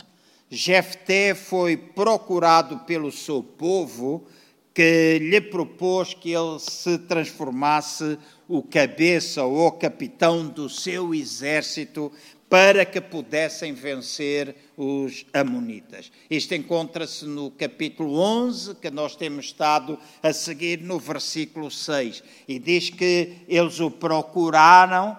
Jefté 0.49 1.33
foi 1.33 1.77
procurado 1.77 2.79
pelo 2.79 3.09
seu 3.11 3.41
povo 3.41 4.27
que 4.73 5.19
lhe 5.19 5.39
propôs 5.39 6.13
que 6.13 6.31
ele 6.31 6.59
se 6.59 6.97
transformasse 6.97 8.17
o 8.51 8.61
cabeça 8.61 9.45
ou 9.45 9.71
capitão 9.71 10.45
do 10.45 10.67
seu 10.67 11.15
exército 11.15 12.11
para 12.49 12.83
que 12.83 12.99
pudessem 12.99 13.71
vencer 13.73 14.53
os 14.75 15.25
Amonitas. 15.33 16.11
Isto 16.29 16.53
encontra-se 16.53 17.23
no 17.23 17.49
capítulo 17.49 18.19
11, 18.19 18.75
que 18.75 18.91
nós 18.91 19.15
temos 19.15 19.45
estado 19.45 19.97
a 20.21 20.33
seguir 20.33 20.81
no 20.81 20.99
versículo 20.99 21.71
6, 21.71 22.21
e 22.45 22.59
diz 22.59 22.89
que 22.89 23.37
eles 23.47 23.79
o 23.79 23.89
procuraram 23.89 25.17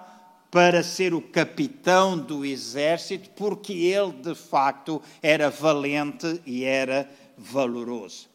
para 0.50 0.82
ser 0.82 1.14
o 1.14 1.22
capitão 1.22 2.18
do 2.18 2.44
exército, 2.44 3.30
porque 3.30 3.72
ele 3.72 4.12
de 4.12 4.34
facto 4.34 5.00
era 5.22 5.48
valente 5.48 6.38
e 6.44 6.64
era 6.64 7.10
valoroso. 7.38 8.28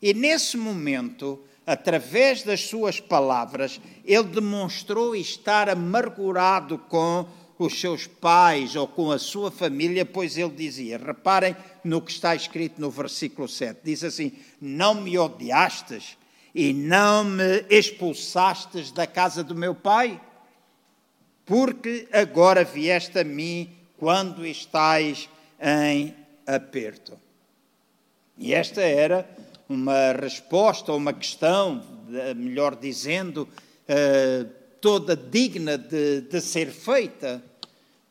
E 0.00 0.14
nesse 0.14 0.56
momento, 0.56 1.38
através 1.68 2.42
das 2.42 2.62
suas 2.62 2.98
palavras, 2.98 3.78
ele 4.02 4.24
demonstrou 4.24 5.14
estar 5.14 5.68
amargurado 5.68 6.78
com 6.78 7.28
os 7.58 7.78
seus 7.78 8.06
pais 8.06 8.74
ou 8.74 8.88
com 8.88 9.12
a 9.12 9.18
sua 9.18 9.50
família, 9.50 10.06
pois 10.06 10.38
ele 10.38 10.52
dizia: 10.52 10.96
reparem 10.96 11.54
no 11.84 12.00
que 12.00 12.10
está 12.10 12.34
escrito 12.34 12.80
no 12.80 12.90
versículo 12.90 13.46
7, 13.46 13.80
diz 13.84 14.02
assim: 14.02 14.32
Não 14.58 14.94
me 14.94 15.18
odiastes 15.18 16.16
e 16.54 16.72
não 16.72 17.22
me 17.22 17.66
expulsastes 17.68 18.90
da 18.90 19.06
casa 19.06 19.44
do 19.44 19.54
meu 19.54 19.74
pai, 19.74 20.18
porque 21.44 22.08
agora 22.10 22.64
vieste 22.64 23.18
a 23.18 23.24
mim 23.24 23.70
quando 23.98 24.46
estais 24.46 25.28
em 25.60 26.14
aperto. 26.46 27.18
E 28.38 28.54
esta 28.54 28.80
era 28.80 29.28
uma 29.68 30.12
resposta 30.12 30.92
ou 30.92 30.98
uma 30.98 31.12
questão, 31.12 31.82
melhor 32.36 32.74
dizendo, 32.74 33.46
eh, 33.86 34.46
toda 34.80 35.16
digna 35.16 35.76
de, 35.76 36.22
de 36.22 36.40
ser 36.40 36.70
feita, 36.70 37.42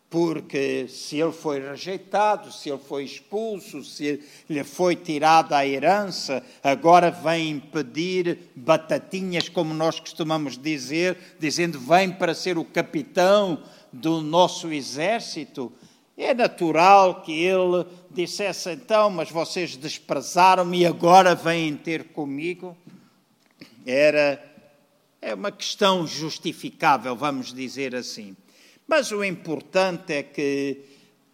porque 0.09 0.87
se 0.87 1.17
ele 1.17 1.33
foi 1.33 1.59
rejeitado, 1.59 2.51
se 2.51 2.69
ele 2.69 2.79
foi 2.79 3.03
expulso, 3.03 3.83
se 3.83 4.21
lhe 4.49 4.63
foi 4.63 4.95
tirada 4.95 5.57
a 5.57 5.67
herança, 5.67 6.41
agora 6.63 7.11
vem 7.11 7.59
pedir 7.59 8.39
batatinhas, 8.55 9.49
como 9.49 9.73
nós 9.73 9.99
costumamos 9.99 10.57
dizer, 10.57 11.17
dizendo 11.39 11.79
vem 11.79 12.09
para 12.09 12.33
ser 12.33 12.57
o 12.57 12.63
capitão 12.63 13.61
do 13.91 14.21
nosso 14.21 14.71
exército. 14.71 15.71
É 16.17 16.33
natural 16.33 17.21
que 17.21 17.31
ele 17.31 17.85
dissesse 18.09 18.71
então, 18.71 19.07
mas 19.09 19.29
vocês 19.29 19.77
desprezaram-me 19.77 20.79
e 20.79 20.85
agora 20.85 21.35
vêm 21.35 21.77
ter 21.77 22.05
comigo. 22.05 22.75
Era 23.85 24.43
é 25.21 25.33
uma 25.33 25.51
questão 25.51 26.07
justificável, 26.07 27.15
vamos 27.15 27.53
dizer 27.53 27.95
assim. 27.95 28.35
Mas 28.87 29.11
o 29.11 29.23
importante 29.23 30.13
é 30.13 30.23
que 30.23 30.81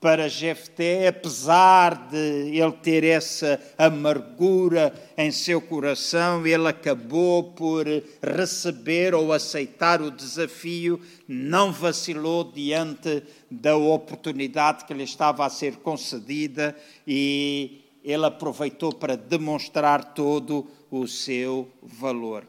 para 0.03 0.27
Jefté, 0.27 1.07
apesar 1.07 2.09
de 2.09 2.17
ele 2.57 2.73
ter 2.73 3.05
essa 3.05 3.57
amargura 3.77 4.93
em 5.17 5.31
seu 5.31 5.61
coração, 5.61 6.45
ele 6.45 6.67
acabou 6.67 7.53
por 7.53 7.85
receber 8.21 9.15
ou 9.15 9.31
aceitar 9.31 10.01
o 10.01 10.11
desafio, 10.11 10.99
não 11.25 11.71
vacilou 11.71 12.43
diante 12.43 13.23
da 13.49 13.77
oportunidade 13.77 14.83
que 14.83 14.93
lhe 14.93 15.05
estava 15.05 15.45
a 15.45 15.49
ser 15.49 15.77
concedida 15.77 16.75
e 17.07 17.85
ele 18.03 18.25
aproveitou 18.25 18.91
para 18.91 19.15
demonstrar 19.15 20.13
todo 20.13 20.67
o 20.91 21.07
seu 21.07 21.71
valor. 21.81 22.45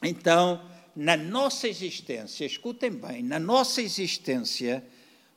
Então, 0.00 0.60
na 0.94 1.16
nossa 1.16 1.66
existência, 1.66 2.46
escutem 2.46 2.92
bem, 2.92 3.20
na 3.20 3.40
nossa 3.40 3.82
existência, 3.82 4.84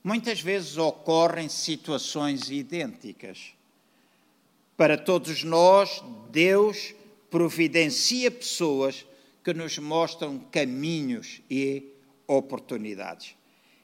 muitas 0.04 0.42
vezes 0.42 0.78
ocorrem 0.78 1.50
situações 1.50 2.50
idênticas. 2.50 3.54
Para 4.78 4.98
todos 4.98 5.44
nós, 5.44 6.04
Deus 6.32 6.94
providencia 7.30 8.32
pessoas 8.32 9.06
que 9.44 9.54
nos 9.54 9.78
mostram 9.78 10.40
caminhos 10.52 11.42
e 11.50 11.84
oportunidades. 12.28 13.36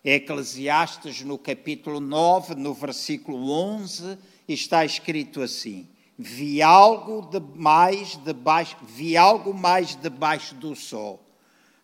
Eclesiastes, 0.04 1.22
no 1.22 1.38
capítulo 1.38 2.00
9, 2.00 2.56
no 2.56 2.74
versículo 2.74 3.50
11, 3.50 4.18
está 4.48 4.86
escrito 4.86 5.42
assim: 5.42 5.88
Vi 6.18 6.62
algo 6.62 7.24
de 7.24 7.40
mais 7.58 8.16
debaixo, 8.24 8.78
vi 8.84 9.18
algo 9.18 9.54
mais 9.54 9.96
debaixo 9.96 10.54
do 10.56 10.76
sol 10.76 11.25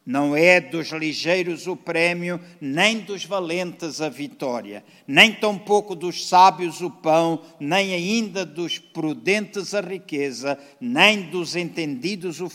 Não 0.04 0.36
é 0.36 0.60
dos 0.60 0.92
ligeiros 0.92 1.68
o 1.68 1.76
prêmio, 1.76 2.42
nem 2.60 3.02
dos 3.02 3.24
valentes 3.24 4.02
a 4.02 4.10
vitória, 4.10 4.84
nem 5.08 5.32
tampouco 5.32 5.96
dos 5.96 6.28
sábios 6.28 6.82
o 6.82 6.90
pão, 6.90 7.44
nem 7.60 7.94
ainda 7.94 8.44
dos 8.44 8.80
prudentes 8.80 9.76
a 9.76 9.82
riqueza, 9.82 10.58
nem 10.80 11.30
dos 11.30 11.56
entendidos 11.56 12.42
o, 12.42 12.50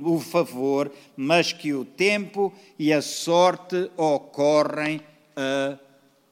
o 0.00 0.20
favor, 0.20 0.92
mas 1.16 1.50
que 1.50 1.72
o 1.72 1.82
tempo 1.82 2.52
e 2.78 2.92
a 2.92 3.00
sorte 3.00 3.90
ocorrem 3.96 5.00
a 5.34 5.78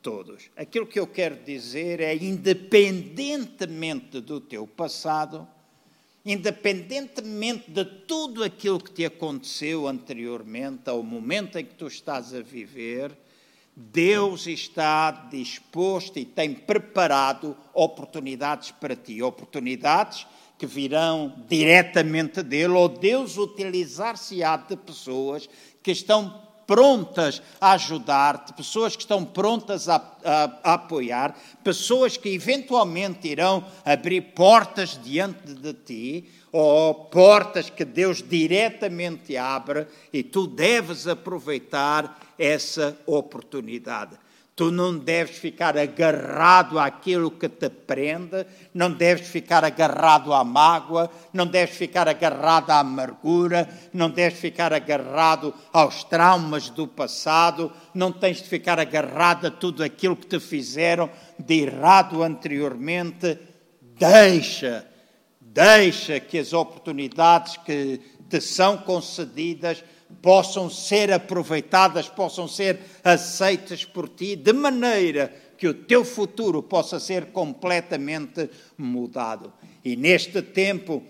todos. 0.03 0.51
Aquilo 0.55 0.87
que 0.87 1.01
eu 1.01 1.07
quero 1.07 1.37
dizer 1.37 2.01
é, 2.01 2.15
independentemente 2.15 4.21
do 4.21 4.39
teu 4.39 4.67
passado, 4.67 5.49
independentemente 6.25 7.71
de 7.71 7.85
tudo 7.85 8.43
aquilo 8.43 8.81
que 8.81 8.91
te 8.91 9.05
aconteceu 9.05 9.87
anteriormente, 9.87 10.89
ao 10.89 11.03
momento 11.03 11.59
em 11.59 11.65
que 11.65 11.75
tu 11.75 11.87
estás 11.87 12.33
a 12.33 12.41
viver, 12.41 13.17
Deus 13.77 14.47
está 14.47 15.11
disposto 15.11 16.19
e 16.19 16.25
tem 16.25 16.55
preparado 16.55 17.57
oportunidades 17.73 18.71
para 18.71 18.95
ti, 18.95 19.21
oportunidades 19.21 20.27
que 20.57 20.67
virão 20.67 21.45
diretamente 21.49 22.43
dele, 22.43 22.73
ou 22.75 22.89
Deus 22.89 23.37
utilizar-se-á 23.37 24.57
de 24.57 24.77
pessoas 24.77 25.49
que 25.83 25.91
estão 25.91 26.43
prontas 26.67 27.43
a 27.61 27.73
ajudar-te, 27.73 28.53
pessoas 28.53 28.97
que 28.97 29.03
estão 29.03 29.25
prontas 29.25 29.89
a, 29.89 29.97
a, 30.25 30.45
a, 30.63 30.75
apoiar, 30.75 31.37
pessoas 31.63 32.17
que 32.17 32.29
eventualmente 32.29 33.29
irão 33.29 33.65
abrir 33.85 34.21
portas 34.21 34.99
diante 35.03 35.55
de 35.55 35.73
ti, 35.73 36.31
ou 36.53 36.95
portas 36.95 37.69
que 37.69 37.85
Deus 37.85 38.23
diretamente 38.23 39.37
abre, 39.37 39.87
e 40.13 40.23
tu 40.23 40.47
deves 40.47 41.09
aproveitar 41.09 42.21
essa 42.39 42.97
oportunidade. 43.07 44.24
Tu 44.57 44.71
não 44.71 44.97
deves 44.97 45.37
ficar 45.37 45.77
agarrado 45.77 46.79
àquilo 46.79 47.29
que 47.29 47.49
te 47.49 47.69
prende, 47.69 48.47
não 48.73 48.93
deves 48.93 49.27
ficar 49.27 49.65
agarrado 49.65 50.33
à 50.33 50.45
mágoa, 50.45 51.11
não 51.33 51.45
deves 51.45 51.77
ficar 51.77 52.07
agarrado 52.07 52.71
à 52.71 52.79
amargura, 52.79 53.69
não 53.93 54.09
deves 54.09 54.39
ficar 54.39 54.73
agarrado 54.73 55.53
aos 55.73 56.05
traumas 56.05 56.71
do 56.71 56.87
passado, 56.87 57.73
não 57.93 58.13
tens 58.13 58.37
de 58.37 58.49
ficar 58.49 58.79
agarrado 58.79 59.49
a 59.49 59.51
tudo 59.51 59.83
aquilo 59.83 60.15
que 60.15 60.27
te 60.29 60.39
fizeram 60.39 61.11
de 61.37 61.63
errado 61.63 62.23
anteriormente. 62.23 63.37
Deixa, 63.99 64.87
deixa 65.41 66.21
que 66.21 66.39
as 66.39 66.53
oportunidades 66.53 67.57
que 67.57 68.01
te 68.29 68.41
são 68.41 68.79
concedidas 68.79 69.83
possam 70.23 70.71
ser 70.71 71.13
aproveitadas, 71.13 72.09
possam 72.09 72.49
ser 72.49 72.81
aceitas 73.03 73.85
por 73.85 74.09
ti, 74.09 74.37
de 74.37 74.53
maneira 74.53 75.35
que 75.57 75.69
o 75.69 75.75
teu 75.75 76.05
futuro 76.05 76.63
possa 76.63 76.99
ser 76.99 77.27
completamente 77.27 78.51
mudado. 78.77 79.53
E 79.85 79.97
neste 79.97 80.43
tempo 80.43 81.03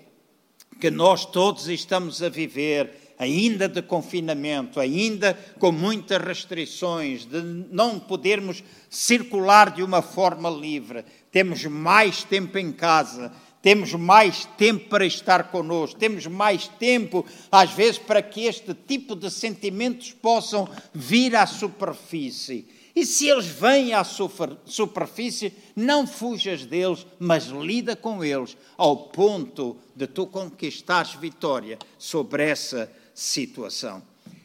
que 0.80 0.90
nós 0.90 1.24
todos 1.24 1.68
estamos 1.68 2.22
a 2.22 2.28
viver, 2.28 3.14
ainda 3.18 3.68
de 3.68 3.80
confinamento, 3.82 4.80
ainda 4.80 5.34
com 5.58 5.72
muitas 5.72 6.22
restrições, 6.22 7.24
de 7.24 7.40
não 7.42 7.98
podermos 7.98 8.62
circular 8.90 9.70
de 9.70 9.82
uma 9.82 10.02
forma 10.02 10.50
livre, 10.50 11.04
temos 11.30 11.64
mais 11.64 12.22
tempo 12.24 12.58
em 12.58 12.72
casa, 12.72 13.32
temos 13.64 13.94
mais 13.94 14.44
tempo 14.58 14.90
para 14.90 15.06
estar 15.06 15.44
connosco, 15.44 15.98
temos 15.98 16.26
mais 16.26 16.68
tempo, 16.68 17.24
às 17.50 17.70
vezes, 17.70 17.96
para 17.96 18.20
que 18.20 18.42
este 18.42 18.74
tipo 18.74 19.16
de 19.16 19.30
sentimentos 19.30 20.12
possam 20.12 20.68
vir 20.92 21.34
à 21.34 21.46
superfície. 21.46 22.68
E 22.94 23.06
se 23.06 23.26
eles 23.26 23.46
vêm 23.46 23.94
à 23.94 24.04
superfície, 24.04 25.50
não 25.74 26.06
fujas 26.06 26.66
deles, 26.66 27.06
mas 27.18 27.46
lida 27.46 27.96
com 27.96 28.22
eles, 28.22 28.54
ao 28.76 28.98
ponto 29.08 29.78
de 29.96 30.06
tu 30.06 30.26
conquistares 30.26 31.14
vitória 31.14 31.78
sobre 31.96 32.44
essa 32.44 32.92
situação. 33.14 34.02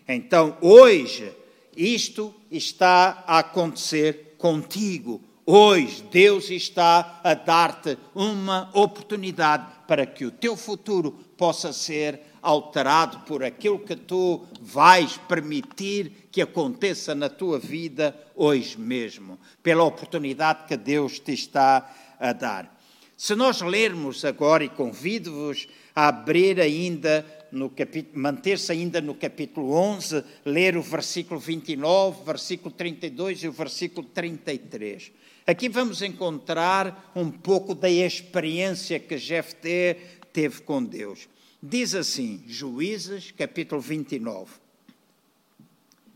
Então, 0.07 0.57
hoje, 0.61 1.29
isto 1.75 2.33
está 2.49 3.21
a 3.27 3.39
acontecer 3.39 4.35
contigo 4.37 5.21
Hoje 5.51 6.03
Deus 6.11 6.51
está 6.51 7.21
a 7.23 7.33
dar-te 7.33 7.97
uma 8.13 8.69
oportunidade 8.71 9.65
para 9.87 10.05
que 10.05 10.23
o 10.23 10.29
teu 10.29 10.55
futuro 10.55 11.11
possa 11.35 11.73
ser 11.73 12.21
alterado 12.39 13.21
por 13.21 13.43
aquilo 13.43 13.79
que 13.79 13.95
tu 13.95 14.45
vais 14.61 15.17
permitir 15.27 16.27
que 16.31 16.43
aconteça 16.43 17.15
na 17.15 17.29
tua 17.29 17.57
vida 17.57 18.15
hoje 18.35 18.79
mesmo, 18.79 19.39
pela 19.63 19.83
oportunidade 19.83 20.67
que 20.67 20.77
Deus 20.77 21.17
te 21.17 21.33
está 21.33 21.95
a 22.19 22.31
dar. 22.31 22.79
Se 23.17 23.33
nós 23.33 23.59
lermos 23.59 24.23
agora, 24.23 24.63
e 24.63 24.69
convido-vos 24.69 25.67
a 25.95 26.09
abrir 26.09 26.61
ainda 26.61 27.25
no 27.51 27.71
capítulo, 27.71 28.21
manter-se 28.21 28.71
ainda 28.71 29.01
no 29.01 29.15
capítulo 29.15 29.73
11, 29.73 30.23
ler 30.45 30.77
o 30.77 30.83
versículo 30.83 31.39
29, 31.39 32.23
versículo 32.23 32.71
32 32.71 33.43
e 33.45 33.47
o 33.47 33.51
versículo 33.51 34.07
33. 34.13 35.11
Aqui 35.49 35.67
vamos 35.67 36.03
encontrar 36.03 37.11
um 37.15 37.31
pouco 37.31 37.73
da 37.73 37.89
experiência 37.89 38.99
que 38.99 39.17
Jefté 39.17 39.95
teve 40.31 40.61
com 40.61 40.83
Deus. 40.83 41.27
Diz 41.59 41.95
assim, 41.95 42.43
Juízes, 42.45 43.31
capítulo 43.31 43.81
29. 43.81 44.51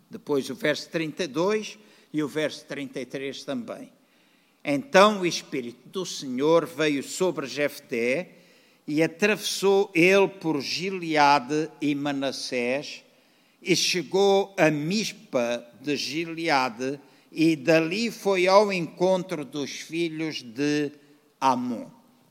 Depois 0.08 0.48
o 0.52 0.54
verso 0.54 0.88
32 0.92 1.80
e 2.14 2.22
o 2.22 2.28
verso 2.28 2.64
33 2.66 3.44
também. 3.44 3.92
Então 4.64 5.22
o 5.22 5.26
Espírito 5.26 5.90
do 5.90 6.06
Senhor 6.06 6.68
veio 6.68 7.02
sobre 7.02 7.48
Jefté 7.48 8.34
e 8.88 9.02
atravessou 9.02 9.90
ele 9.96 10.28
por 10.28 10.62
Gileade 10.62 11.72
e 11.82 11.96
Manassés 11.96 13.04
e 13.60 13.76
chegou 13.76 14.54
a 14.60 14.70
Mispa 14.70 15.66
de 15.82 15.96
Gileade 15.96 17.00
e 17.34 17.56
dali 17.56 18.12
foi 18.12 18.48
ao 18.48 18.72
encontro 18.72 19.44
dos 19.44 19.72
filhos 19.72 20.44
de 20.44 20.92
Amon. 21.42 21.88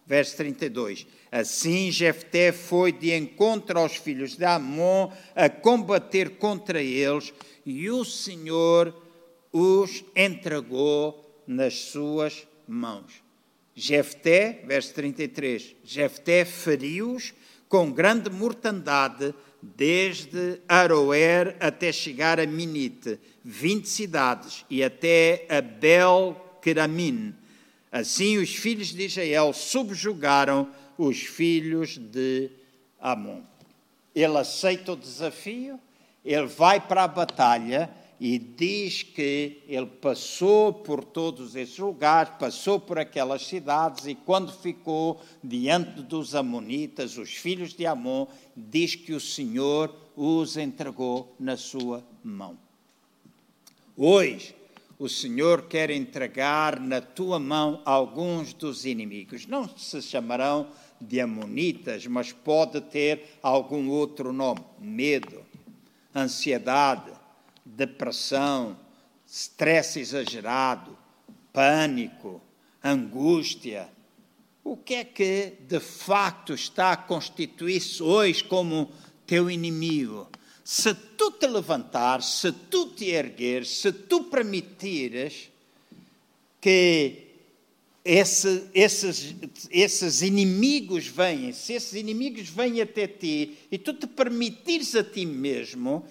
Verso 0.07 0.37
32. 0.37 1.07
Assim 1.31 1.91
Jefté 1.91 2.53
foi 2.53 2.93
de 2.93 3.12
encontro 3.12 3.79
aos 3.79 3.97
filhos 3.97 4.37
de 4.37 4.45
Amon 4.45 5.11
a 5.35 5.49
combater 5.49 6.37
contra 6.37 6.81
eles, 6.81 7.33
e 7.67 7.91
o 7.91 8.05
Senhor 8.05 8.95
os 9.53 10.05
entregou 10.15 11.43
nas 11.47 11.75
suas 11.75 12.47
mãos. 12.67 13.23
Jefté, 13.75 14.62
verso 14.67 14.95
33, 14.95 15.77
Jefté 15.83 16.45
feriu-os 16.45 17.35
com 17.69 17.91
grande 17.91 18.29
mortandade, 18.29 19.35
desde 19.62 20.61
Aroer 20.68 21.57
até 21.61 21.92
chegar 21.92 22.40
a 22.40 22.46
Minite, 22.46 23.18
vinte 23.44 23.88
cidades, 23.88 24.64
e 24.68 24.83
até 24.83 25.46
a 25.48 25.61
Bel-Keramim. 25.61 27.35
Assim 27.90 28.38
os 28.38 28.55
filhos 28.55 28.88
de 28.88 29.05
Israel 29.05 29.53
subjugaram 29.53 30.68
os 30.98 31.20
filhos 31.20 31.96
de 31.96 32.51
Amon. 33.01 33.42
Ele 34.14 34.37
aceita 34.37 34.92
o 34.92 34.96
desafio, 34.96 35.79
ele 36.25 36.46
vai 36.46 36.81
para 36.81 37.05
a 37.05 37.09
batalha 37.09 37.90
e 38.25 38.39
diz 38.39 39.03
que 39.03 39.65
ele 39.67 39.87
passou 39.87 40.73
por 40.73 41.03
todos 41.03 41.57
esses 41.57 41.77
lugares, 41.77 42.33
passou 42.39 42.79
por 42.79 42.97
aquelas 42.97 43.45
cidades 43.45 44.07
e 44.07 44.15
quando 44.15 44.53
ficou 44.53 45.21
diante 45.43 46.01
dos 46.03 46.37
amonitas, 46.37 47.19
os 47.19 47.31
filhos 47.31 47.75
de 47.75 47.85
Amon, 47.85 48.29
diz 48.57 48.95
que 48.95 49.13
o 49.13 49.19
Senhor 49.19 49.93
os 50.15 50.57
entregou 50.57 51.35
na 51.37 51.57
sua 51.57 52.05
mão. 52.23 52.57
Hoje, 53.97 54.55
o 55.01 55.09
Senhor 55.09 55.63
quer 55.63 55.91
entregar 55.91 56.79
na 56.79 57.01
tua 57.01 57.41
mão 57.41 57.83
alguns 57.85 58.53
dos 58.53 58.87
inimigos. 58.87 59.49
Não 59.49 59.69
se 59.77 60.01
chamarão 60.01 60.69
de 61.01 61.21
amonitas, 61.21 62.07
mas 62.07 62.31
pode 62.31 62.83
ter 62.83 63.37
algum 63.43 63.89
outro 63.91 64.33
nome: 64.33 64.61
medo, 64.79 65.43
ansiedade, 66.15 67.21
depressão, 67.64 68.77
estresse 69.27 70.01
exagerado, 70.01 70.96
pânico, 71.53 72.40
angústia. 72.83 73.88
O 74.64 74.77
que 74.77 74.94
é 74.94 75.05
que 75.05 75.55
de 75.61 75.81
facto 75.81 76.55
está 76.55 76.92
a 76.92 76.96
constituir-se 76.96 78.03
hoje 78.03 78.44
como 78.44 78.90
teu 79.27 79.51
inimigo? 79.51 80.29
Se 80.64 80.94
tu 80.94 81.33
te 81.33 81.46
levantares, 81.46 82.27
se 82.27 82.53
tu 82.53 82.87
te 82.87 83.07
ergueres, 83.07 83.68
se 83.68 83.92
tu 83.92 84.25
permitires 84.25 85.51
que 86.61 87.33
esse, 88.05 88.64
esses, 88.75 89.35
esses 89.70 90.22
inimigos 90.22 91.07
venham, 91.07 91.53
se 91.53 91.72
esses 91.72 91.94
inimigos 91.94 92.48
vêm 92.48 92.81
até 92.81 93.07
ti 93.07 93.59
e 93.70 93.79
tu 93.79 93.94
te 93.94 94.07
permitires 94.07 94.94
a 94.94 95.05
ti 95.05 95.27
mesmo, 95.27 96.05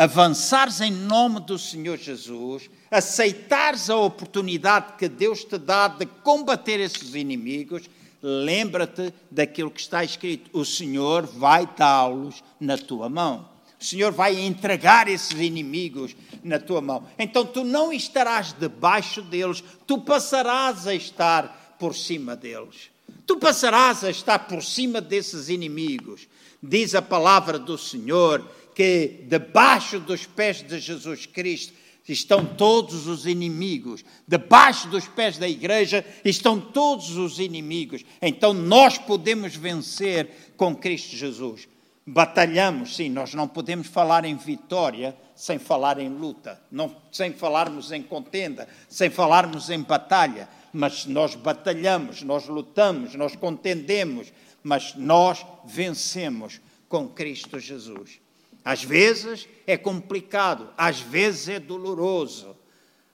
avançares 0.00 0.80
em 0.80 0.90
nome 0.90 1.40
do 1.40 1.58
Senhor 1.58 1.98
Jesus, 1.98 2.70
aceitares 2.90 3.90
a 3.90 3.96
oportunidade 3.96 4.94
que 4.96 5.06
Deus 5.06 5.44
te 5.44 5.58
dá 5.58 5.88
de 5.88 6.06
combater 6.06 6.80
esses 6.80 7.14
inimigos, 7.14 7.82
lembra-te 8.22 9.12
daquilo 9.30 9.70
que 9.70 9.82
está 9.82 10.02
escrito: 10.02 10.48
o 10.58 10.64
Senhor 10.64 11.26
vai 11.26 11.68
dá-los 11.76 12.42
na 12.58 12.78
tua 12.78 13.10
mão. 13.10 13.46
O 13.78 13.84
Senhor 13.84 14.10
vai 14.10 14.40
entregar 14.40 15.06
esses 15.06 15.38
inimigos 15.38 16.16
na 16.42 16.58
tua 16.58 16.80
mão. 16.80 17.06
Então 17.18 17.44
tu 17.44 17.62
não 17.62 17.92
estarás 17.92 18.54
debaixo 18.58 19.20
deles, 19.20 19.62
tu 19.86 19.98
passarás 19.98 20.86
a 20.86 20.94
estar 20.94 21.76
por 21.78 21.94
cima 21.94 22.34
deles. 22.34 22.90
Tu 23.26 23.36
passarás 23.36 24.02
a 24.02 24.10
estar 24.10 24.38
por 24.40 24.62
cima 24.64 24.98
desses 24.98 25.50
inimigos. 25.50 26.26
Diz 26.62 26.94
a 26.94 27.00
palavra 27.02 27.58
do 27.58 27.76
Senhor 27.78 28.46
que 28.80 29.26
debaixo 29.28 30.00
dos 30.00 30.24
pés 30.24 30.62
de 30.62 30.80
Jesus 30.80 31.26
Cristo 31.26 31.74
estão 32.08 32.46
todos 32.46 33.06
os 33.06 33.26
inimigos. 33.26 34.02
Debaixo 34.26 34.88
dos 34.88 35.06
pés 35.06 35.36
da 35.36 35.46
igreja 35.46 36.02
estão 36.24 36.58
todos 36.58 37.14
os 37.18 37.38
inimigos. 37.38 38.06
Então 38.22 38.54
nós 38.54 38.96
podemos 38.96 39.54
vencer 39.54 40.54
com 40.56 40.74
Cristo 40.74 41.14
Jesus. 41.14 41.68
Batalhamos, 42.06 42.96
sim, 42.96 43.10
nós 43.10 43.34
não 43.34 43.46
podemos 43.46 43.86
falar 43.86 44.24
em 44.24 44.34
vitória 44.34 45.14
sem 45.36 45.58
falar 45.58 45.98
em 45.98 46.08
luta, 46.08 46.58
não, 46.72 46.96
sem 47.12 47.34
falarmos 47.34 47.92
em 47.92 48.02
contenda, 48.02 48.66
sem 48.88 49.10
falarmos 49.10 49.68
em 49.68 49.82
batalha. 49.82 50.48
Mas 50.72 51.04
nós 51.04 51.34
batalhamos, 51.34 52.22
nós 52.22 52.46
lutamos, 52.46 53.14
nós 53.14 53.36
contendemos, 53.36 54.32
mas 54.62 54.94
nós 54.94 55.44
vencemos 55.66 56.62
com 56.88 57.06
Cristo 57.06 57.60
Jesus. 57.60 58.18
Às 58.64 58.82
vezes 58.84 59.48
é 59.66 59.76
complicado, 59.76 60.68
às 60.76 61.00
vezes 61.00 61.48
é 61.48 61.60
doloroso, 61.60 62.56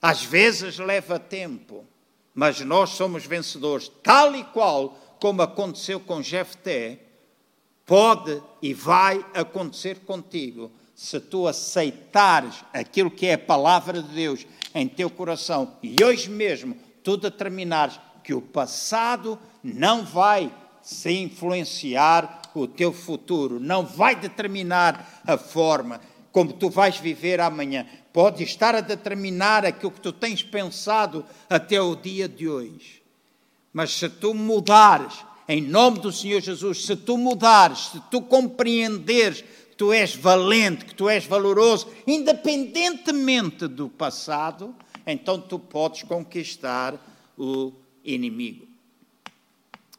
às 0.01 0.23
vezes 0.23 0.77
leva 0.77 1.19
tempo, 1.19 1.85
mas 2.33 2.59
nós 2.61 2.91
somos 2.91 3.25
vencedores, 3.25 3.91
tal 4.03 4.35
e 4.35 4.43
qual 4.43 4.97
como 5.19 5.41
aconteceu 5.41 5.99
com 5.99 6.21
Jefté, 6.21 6.99
pode 7.85 8.41
e 8.61 8.73
vai 8.73 9.25
acontecer 9.33 9.99
contigo 9.99 10.71
se 10.93 11.19
tu 11.19 11.47
aceitares 11.47 12.63
aquilo 12.73 13.09
que 13.09 13.27
é 13.27 13.33
a 13.33 13.39
palavra 13.39 14.01
de 14.01 14.13
Deus 14.13 14.45
em 14.73 14.87
teu 14.87 15.09
coração 15.09 15.77
e 15.81 15.95
hoje 16.03 16.29
mesmo 16.29 16.75
tu 17.03 17.15
determinares 17.15 17.99
que 18.23 18.33
o 18.33 18.41
passado 18.41 19.39
não 19.63 20.03
vai 20.03 20.51
se 20.81 21.11
influenciar 21.11 22.41
o 22.59 22.67
teu 22.67 22.93
futuro, 22.93 23.59
não 23.59 23.85
vai 23.85 24.15
determinar 24.15 25.21
a 25.25 25.37
forma 25.37 26.01
como 26.31 26.53
tu 26.53 26.69
vais 26.69 26.97
viver 26.97 27.39
amanhã. 27.39 27.85
Pode 28.13 28.43
estar 28.43 28.75
a 28.75 28.81
determinar 28.81 29.65
aquilo 29.65 29.91
que 29.91 30.01
tu 30.01 30.11
tens 30.11 30.43
pensado 30.43 31.25
até 31.49 31.81
o 31.81 31.95
dia 31.95 32.27
de 32.27 32.47
hoje. 32.47 33.01
Mas 33.73 33.91
se 33.91 34.07
tu 34.09 34.33
mudares, 34.33 35.13
em 35.47 35.61
nome 35.61 35.99
do 35.99 36.11
Senhor 36.11 36.41
Jesus, 36.41 36.85
se 36.85 36.95
tu 36.95 37.17
mudares, 37.17 37.89
se 37.91 37.99
tu 38.11 38.21
compreenderes 38.21 39.41
que 39.41 39.75
tu 39.75 39.93
és 39.93 40.15
valente, 40.15 40.85
que 40.85 40.95
tu 40.95 41.09
és 41.09 41.25
valoroso, 41.25 41.87
independentemente 42.05 43.67
do 43.67 43.89
passado, 43.89 44.75
então 45.05 45.39
tu 45.39 45.57
podes 45.57 46.03
conquistar 46.03 46.95
o 47.37 47.71
inimigo. 48.03 48.67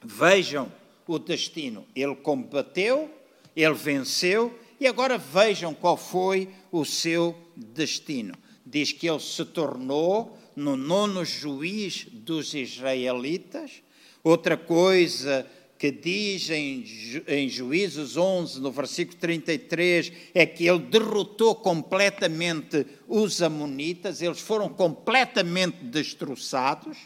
Vejam 0.02 0.70
o 1.08 1.18
destino. 1.18 1.84
Ele 1.96 2.14
combateu, 2.14 3.10
ele 3.56 3.74
venceu 3.74 4.56
e 4.78 4.86
agora 4.86 5.18
vejam 5.18 5.74
qual 5.74 5.96
foi 5.96 6.50
o 6.70 6.84
seu 6.84 7.34
destino. 7.56 8.34
Diz 8.64 8.92
que 8.92 9.08
ele 9.08 9.18
se 9.18 9.44
tornou 9.46 10.38
no 10.54 10.76
nono 10.76 11.24
juiz 11.24 12.06
dos 12.12 12.54
israelitas. 12.54 13.82
Outra 14.22 14.56
coisa 14.56 15.46
que 15.78 15.92
diz 15.92 16.50
em, 16.50 16.84
em 17.28 17.48
Juízes 17.48 18.16
11, 18.16 18.60
no 18.60 18.72
versículo 18.72 19.16
33, 19.18 20.12
é 20.34 20.44
que 20.44 20.66
ele 20.66 20.80
derrotou 20.80 21.54
completamente 21.54 22.84
os 23.06 23.40
Amonitas, 23.40 24.20
eles 24.20 24.40
foram 24.40 24.68
completamente 24.68 25.84
destroçados. 25.84 26.98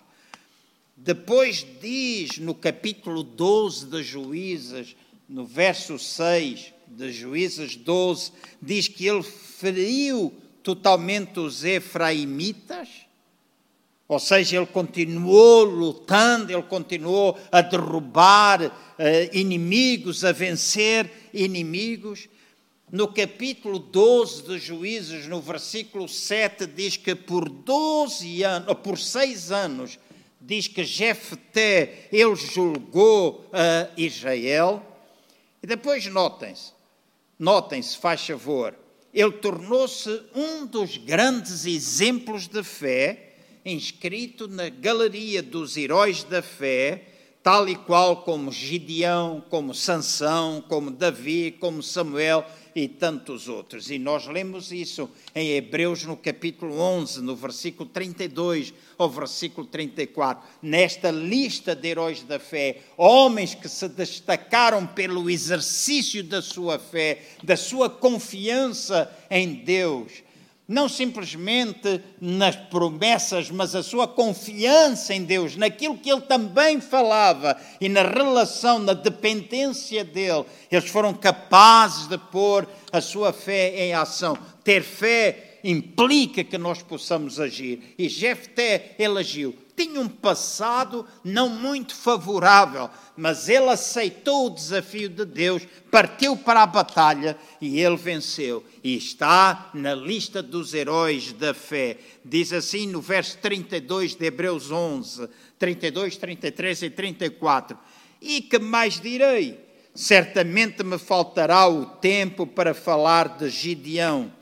Depois 1.05 1.67
diz 1.81 2.38
no 2.38 2.55
capítulo 2.55 3.25
12 3.25 3.87
de 3.87 4.05
Juízes, 4.05 4.95
no 5.29 5.45
verso 5.45 5.99
6 5.99 6.73
de 6.87 7.11
Juízes 7.11 7.75
12, 7.75 8.31
diz 8.62 8.87
que 8.87 9.09
ele 9.09 9.25
feriu 9.25 10.33
totalmente 10.62 11.41
os 11.41 11.65
efraimitas, 11.65 12.88
ou 14.07 14.21
seja, 14.21 14.59
ele 14.59 14.67
continuou 14.67 15.65
lutando, 15.65 16.53
ele 16.53 16.62
continuou 16.62 17.37
a 17.51 17.61
derrubar 17.62 18.62
uh, 18.62 18.73
inimigos, 19.37 20.25
a 20.25 20.31
vencer 20.31 21.11
inimigos. 21.35 22.29
No 22.93 23.09
capítulo 23.09 23.81
12 23.81 24.43
de 24.43 24.59
Juízes, 24.59 25.27
no 25.27 25.41
versículo 25.41 26.07
7, 26.07 26.65
diz 26.67 26.97
que 26.97 27.17
por 27.17 27.49
12 27.49 28.45
anos, 28.45 28.69
ou 28.69 28.77
por 28.77 28.97
seis 28.97 29.51
anos, 29.51 29.99
diz 30.42 30.66
que 30.66 30.85
Jefté, 30.85 32.09
ele 32.12 32.35
julgou 32.35 33.48
a 33.52 33.88
Israel. 33.96 34.85
E 35.62 35.66
depois 35.66 36.05
notem-se, 36.07 36.72
notem-se, 37.38 37.96
faz 37.96 38.26
favor, 38.26 38.74
ele 39.14 39.33
tornou-se 39.33 40.22
um 40.35 40.66
dos 40.66 40.96
grandes 40.96 41.64
exemplos 41.64 42.48
de 42.48 42.62
fé, 42.64 43.35
inscrito 43.64 44.48
na 44.48 44.68
galeria 44.68 45.42
dos 45.42 45.76
heróis 45.76 46.24
da 46.24 46.42
fé, 46.42 47.05
tal 47.42 47.68
e 47.68 47.76
qual 47.76 48.22
como 48.22 48.50
Gideão, 48.50 49.44
como 49.48 49.74
Sansão, 49.74 50.64
como 50.68 50.90
Davi, 50.90 51.57
como 51.61 51.83
Samuel 51.83 52.44
e 52.74 52.88
tantos 52.88 53.48
outros. 53.48 53.90
E 53.90 53.98
nós 53.98 54.26
lemos 54.26 54.72
isso 54.72 55.08
em 55.35 55.50
Hebreus 55.50 56.04
no 56.04 56.16
capítulo 56.16 56.78
11, 56.78 57.20
no 57.20 57.37
versículo 57.37 57.88
32 57.88 58.72
ao 58.98 59.08
versículo 59.08 59.66
34. 59.66 60.42
Nesta 60.62 61.11
lista 61.11 61.74
de 61.74 61.88
heróis 61.88 62.22
da 62.22 62.38
fé, 62.38 62.80
homens 62.96 63.54
que 63.54 63.68
se 63.68 63.88
destacaram 63.88 64.87
pelo 64.87 65.28
exercício 65.28 66.22
da 66.22 66.40
sua 66.40 66.78
fé, 66.78 67.22
da 67.42 67.56
sua 67.56 67.90
confiança 67.90 69.11
em 69.30 69.54
Deus 69.54 70.22
não 70.66 70.88
simplesmente 70.88 72.01
nas 72.20 72.57
promessas, 72.57 73.51
mas 73.51 73.75
a 73.75 73.83
sua 73.83 74.07
confiança 74.07 75.12
em 75.12 75.25
Deus, 75.25 75.57
naquilo 75.57 75.98
que 75.98 76.11
ele 76.11 76.20
também 76.20 76.81
falava 76.81 77.57
e 77.81 77.88
na 77.88 78.03
relação, 78.03 78.79
na 78.79 78.92
dependência 78.92 80.05
dele. 80.05 80.44
Eles 80.70 80.88
foram 80.88 81.12
capazes 81.12 82.07
de 82.07 82.16
pôr 82.16 82.66
a 82.92 83.01
sua 83.01 83.33
fé 83.33 83.87
em 83.87 83.92
ação. 83.92 84.38
Ter 84.64 84.83
fé 84.83 85.59
implica 85.64 86.42
que 86.42 86.59
nós 86.59 86.83
possamos 86.83 87.38
agir. 87.38 87.94
E 87.98 88.09
Jefté, 88.09 88.94
ele 88.98 89.18
agiu 89.18 89.55
tinha 89.76 90.00
um 90.00 90.08
passado 90.08 91.06
não 91.24 91.48
muito 91.48 91.94
favorável, 91.94 92.90
mas 93.16 93.48
ele 93.48 93.68
aceitou 93.68 94.46
o 94.46 94.50
desafio 94.50 95.08
de 95.08 95.24
Deus, 95.24 95.66
partiu 95.90 96.37
para 96.37 96.62
a 96.62 96.66
batalha 96.66 97.37
e 97.61 97.80
ele 97.80 97.96
venceu. 97.96 98.64
E 98.85 98.96
está 98.96 99.70
na 99.74 99.94
lista 99.94 100.42
dos 100.42 100.74
heróis 100.74 101.32
da 101.32 101.54
fé. 101.54 101.98
Diz 102.24 102.52
assim 102.52 102.87
no 102.87 103.00
verso 103.00 103.38
32 103.38 104.14
de 104.14 104.26
Hebreus 104.26 104.70
11, 104.70 105.28
32, 105.58 106.16
33 106.16 106.82
e 106.82 106.90
34. 106.90 107.78
E 108.20 108.42
que 108.42 108.58
mais 108.58 109.00
direi? 109.00 109.58
Certamente 109.94 110.82
me 110.82 110.98
faltará 110.98 111.66
o 111.66 111.85
tempo 111.87 112.46
para 112.46 112.72
falar 112.72 113.37
de 113.37 113.48
Gideão 113.50 114.32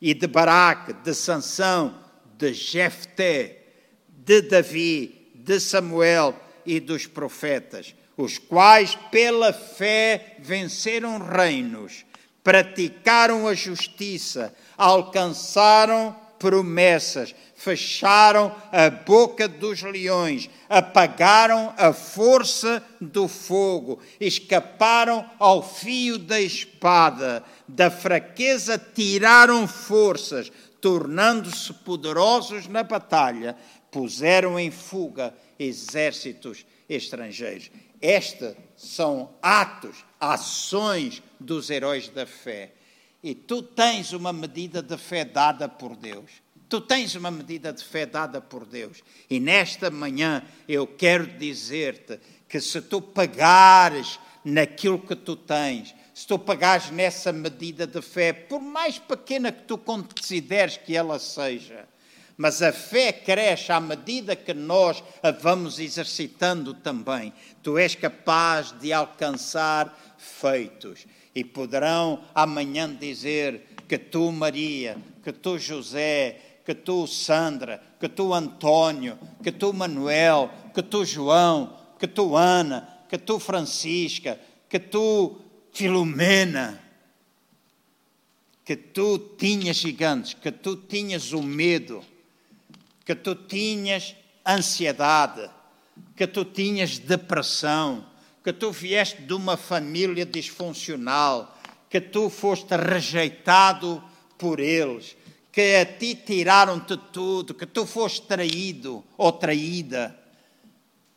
e 0.00 0.14
de 0.14 0.26
Baraque, 0.26 0.92
de 0.92 1.14
Sansão, 1.14 1.94
de 2.38 2.52
Jefté 2.52 3.59
de 4.30 4.42
Davi, 4.42 5.32
de 5.34 5.58
Samuel 5.58 6.36
e 6.64 6.78
dos 6.78 7.04
profetas, 7.04 7.96
os 8.16 8.38
quais 8.38 8.96
pela 9.10 9.52
fé 9.52 10.36
venceram 10.38 11.18
reinos, 11.18 12.04
praticaram 12.44 13.48
a 13.48 13.54
justiça, 13.54 14.54
alcançaram 14.78 16.14
promessas, 16.38 17.34
fecharam 17.56 18.54
a 18.70 18.88
boca 18.88 19.48
dos 19.48 19.82
leões, 19.82 20.48
apagaram 20.68 21.74
a 21.76 21.92
força 21.92 22.80
do 23.00 23.26
fogo, 23.26 23.98
escaparam 24.20 25.28
ao 25.40 25.60
fio 25.60 26.16
da 26.16 26.40
espada, 26.40 27.42
da 27.66 27.90
fraqueza 27.90 28.78
tiraram 28.78 29.66
forças, 29.66 30.52
tornando-se 30.80 31.74
poderosos 31.74 32.66
na 32.68 32.82
batalha, 32.82 33.54
puseram 33.90 34.58
em 34.58 34.70
fuga 34.70 35.34
exércitos 35.58 36.64
estrangeiros. 36.88 37.70
Estes 38.00 38.54
são 38.76 39.30
atos, 39.42 40.04
ações 40.18 41.22
dos 41.38 41.70
heróis 41.70 42.08
da 42.08 42.26
fé. 42.26 42.72
E 43.22 43.34
tu 43.34 43.62
tens 43.62 44.12
uma 44.12 44.32
medida 44.32 44.82
de 44.82 44.96
fé 44.96 45.24
dada 45.24 45.68
por 45.68 45.94
Deus. 45.94 46.30
Tu 46.68 46.80
tens 46.80 47.14
uma 47.14 47.30
medida 47.30 47.72
de 47.72 47.84
fé 47.84 48.06
dada 48.06 48.40
por 48.40 48.64
Deus. 48.64 49.02
E 49.28 49.38
nesta 49.38 49.90
manhã 49.90 50.42
eu 50.68 50.86
quero 50.86 51.26
dizer-te 51.26 52.18
que 52.48 52.60
se 52.60 52.80
tu 52.80 53.02
pagares 53.02 54.18
naquilo 54.44 54.98
que 54.98 55.14
tu 55.14 55.36
tens, 55.36 55.94
se 56.14 56.26
tu 56.26 56.38
pagares 56.38 56.90
nessa 56.90 57.32
medida 57.32 57.86
de 57.86 58.00
fé, 58.00 58.32
por 58.32 58.60
mais 58.60 58.98
pequena 58.98 59.52
que 59.52 59.62
tu 59.64 59.76
consideres 59.76 60.76
que 60.76 60.96
ela 60.96 61.18
seja, 61.18 61.88
mas 62.40 62.62
a 62.62 62.72
fé 62.72 63.12
cresce 63.12 63.70
à 63.70 63.78
medida 63.78 64.34
que 64.34 64.54
nós 64.54 65.04
a 65.22 65.30
vamos 65.30 65.78
exercitando 65.78 66.72
também. 66.72 67.34
Tu 67.62 67.76
és 67.76 67.94
capaz 67.94 68.72
de 68.80 68.94
alcançar 68.94 70.16
feitos 70.16 71.04
e 71.34 71.44
poderão 71.44 72.24
amanhã 72.34 72.94
dizer 72.94 73.76
que 73.86 73.98
tu, 73.98 74.32
Maria, 74.32 74.96
que 75.22 75.34
tu, 75.34 75.58
José, 75.58 76.40
que 76.64 76.74
tu, 76.74 77.06
Sandra, 77.06 77.78
que 78.00 78.08
tu, 78.08 78.32
Antônio, 78.32 79.18
que 79.42 79.52
tu, 79.52 79.74
Manuel, 79.74 80.50
que 80.72 80.82
tu, 80.82 81.04
João, 81.04 81.76
que 81.98 82.06
tu, 82.06 82.34
Ana, 82.34 82.88
que 83.06 83.18
tu, 83.18 83.38
Francisca, 83.38 84.40
que 84.66 84.78
tu, 84.78 85.36
Filomena, 85.74 86.82
que 88.64 88.76
tu 88.76 89.18
tinhas 89.36 89.76
gigantes, 89.76 90.32
que 90.32 90.50
tu 90.50 90.74
tinhas 90.74 91.34
o 91.34 91.42
medo, 91.42 92.02
que 93.10 93.16
tu 93.16 93.34
tinhas 93.34 94.14
ansiedade, 94.46 95.50
que 96.14 96.28
tu 96.28 96.44
tinhas 96.44 96.96
depressão, 96.96 98.06
que 98.44 98.52
tu 98.52 98.70
vieste 98.70 99.20
de 99.22 99.34
uma 99.34 99.56
família 99.56 100.24
disfuncional, 100.24 101.58
que 101.88 102.00
tu 102.00 102.30
foste 102.30 102.76
rejeitado 102.76 104.00
por 104.38 104.60
eles, 104.60 105.16
que 105.50 105.74
a 105.74 105.84
ti 105.84 106.14
tiraram-te 106.14 106.96
tudo, 107.12 107.52
que 107.52 107.66
tu 107.66 107.84
foste 107.84 108.22
traído 108.28 109.02
ou 109.18 109.32
traída, 109.32 110.16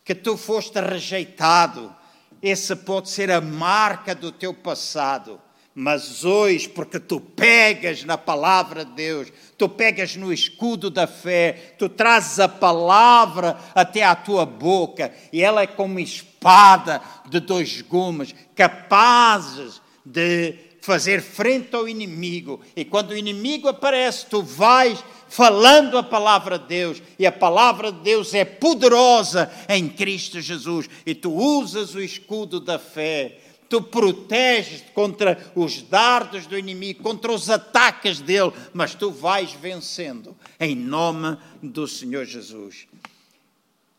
que 0.03 0.15
tu 0.15 0.36
foste 0.36 0.82
rejeitado. 0.82 1.95
Essa 2.41 2.75
pode 2.75 3.08
ser 3.12 3.29
a 3.29 3.39
marca 3.39 4.15
do 4.15 4.32
teu 4.32 4.51
passado 4.51 5.39
mas 5.75 6.23
hoje, 6.23 6.69
porque 6.69 6.99
tu 6.99 7.19
pegas 7.19 8.03
na 8.03 8.17
palavra 8.17 8.86
de 8.86 8.91
Deus, 8.91 9.33
tu 9.57 9.67
pegas 9.67 10.15
no 10.15 10.31
escudo 10.31 10.89
da 10.89 11.07
fé, 11.07 11.75
tu 11.79 11.89
trazes 11.89 12.39
a 12.39 12.47
palavra 12.47 13.57
até 13.73 14.03
à 14.03 14.15
tua 14.15 14.45
boca, 14.45 15.12
e 15.31 15.41
ela 15.41 15.63
é 15.63 15.67
como 15.67 15.99
espada 15.99 17.01
de 17.27 17.39
dois 17.39 17.81
gumes, 17.81 18.36
capazes 18.55 19.81
de 20.05 20.55
fazer 20.79 21.21
frente 21.21 21.75
ao 21.75 21.88
inimigo. 21.88 22.62
E 22.75 22.86
quando 22.86 23.12
o 23.12 23.17
inimigo 23.17 23.67
aparece, 23.67 24.27
tu 24.27 24.43
vais 24.43 25.03
falando 25.27 25.97
a 25.97 26.03
palavra 26.03 26.59
de 26.59 26.67
Deus, 26.67 27.01
e 27.17 27.25
a 27.25 27.31
palavra 27.31 27.91
de 27.91 27.99
Deus 28.01 28.36
é 28.36 28.45
poderosa 28.45 29.51
em 29.67 29.89
Cristo 29.89 30.39
Jesus, 30.39 30.88
e 31.03 31.15
tu 31.15 31.33
usas 31.33 31.95
o 31.95 32.01
escudo 32.01 32.59
da 32.59 32.77
fé 32.77 33.39
tu 33.73 33.81
proteges 33.81 34.83
contra 34.93 35.51
os 35.55 35.81
dardos 35.81 36.45
do 36.45 36.55
inimigo, 36.55 37.01
contra 37.01 37.33
os 37.33 37.49
ataques 37.49 38.19
dele, 38.19 38.53
mas 38.71 38.93
tu 38.93 39.09
vais 39.09 39.51
vencendo 39.53 40.38
em 40.59 40.75
nome 40.75 41.36
do 41.59 41.88
Senhor 41.88 42.23
Jesus. 42.23 42.86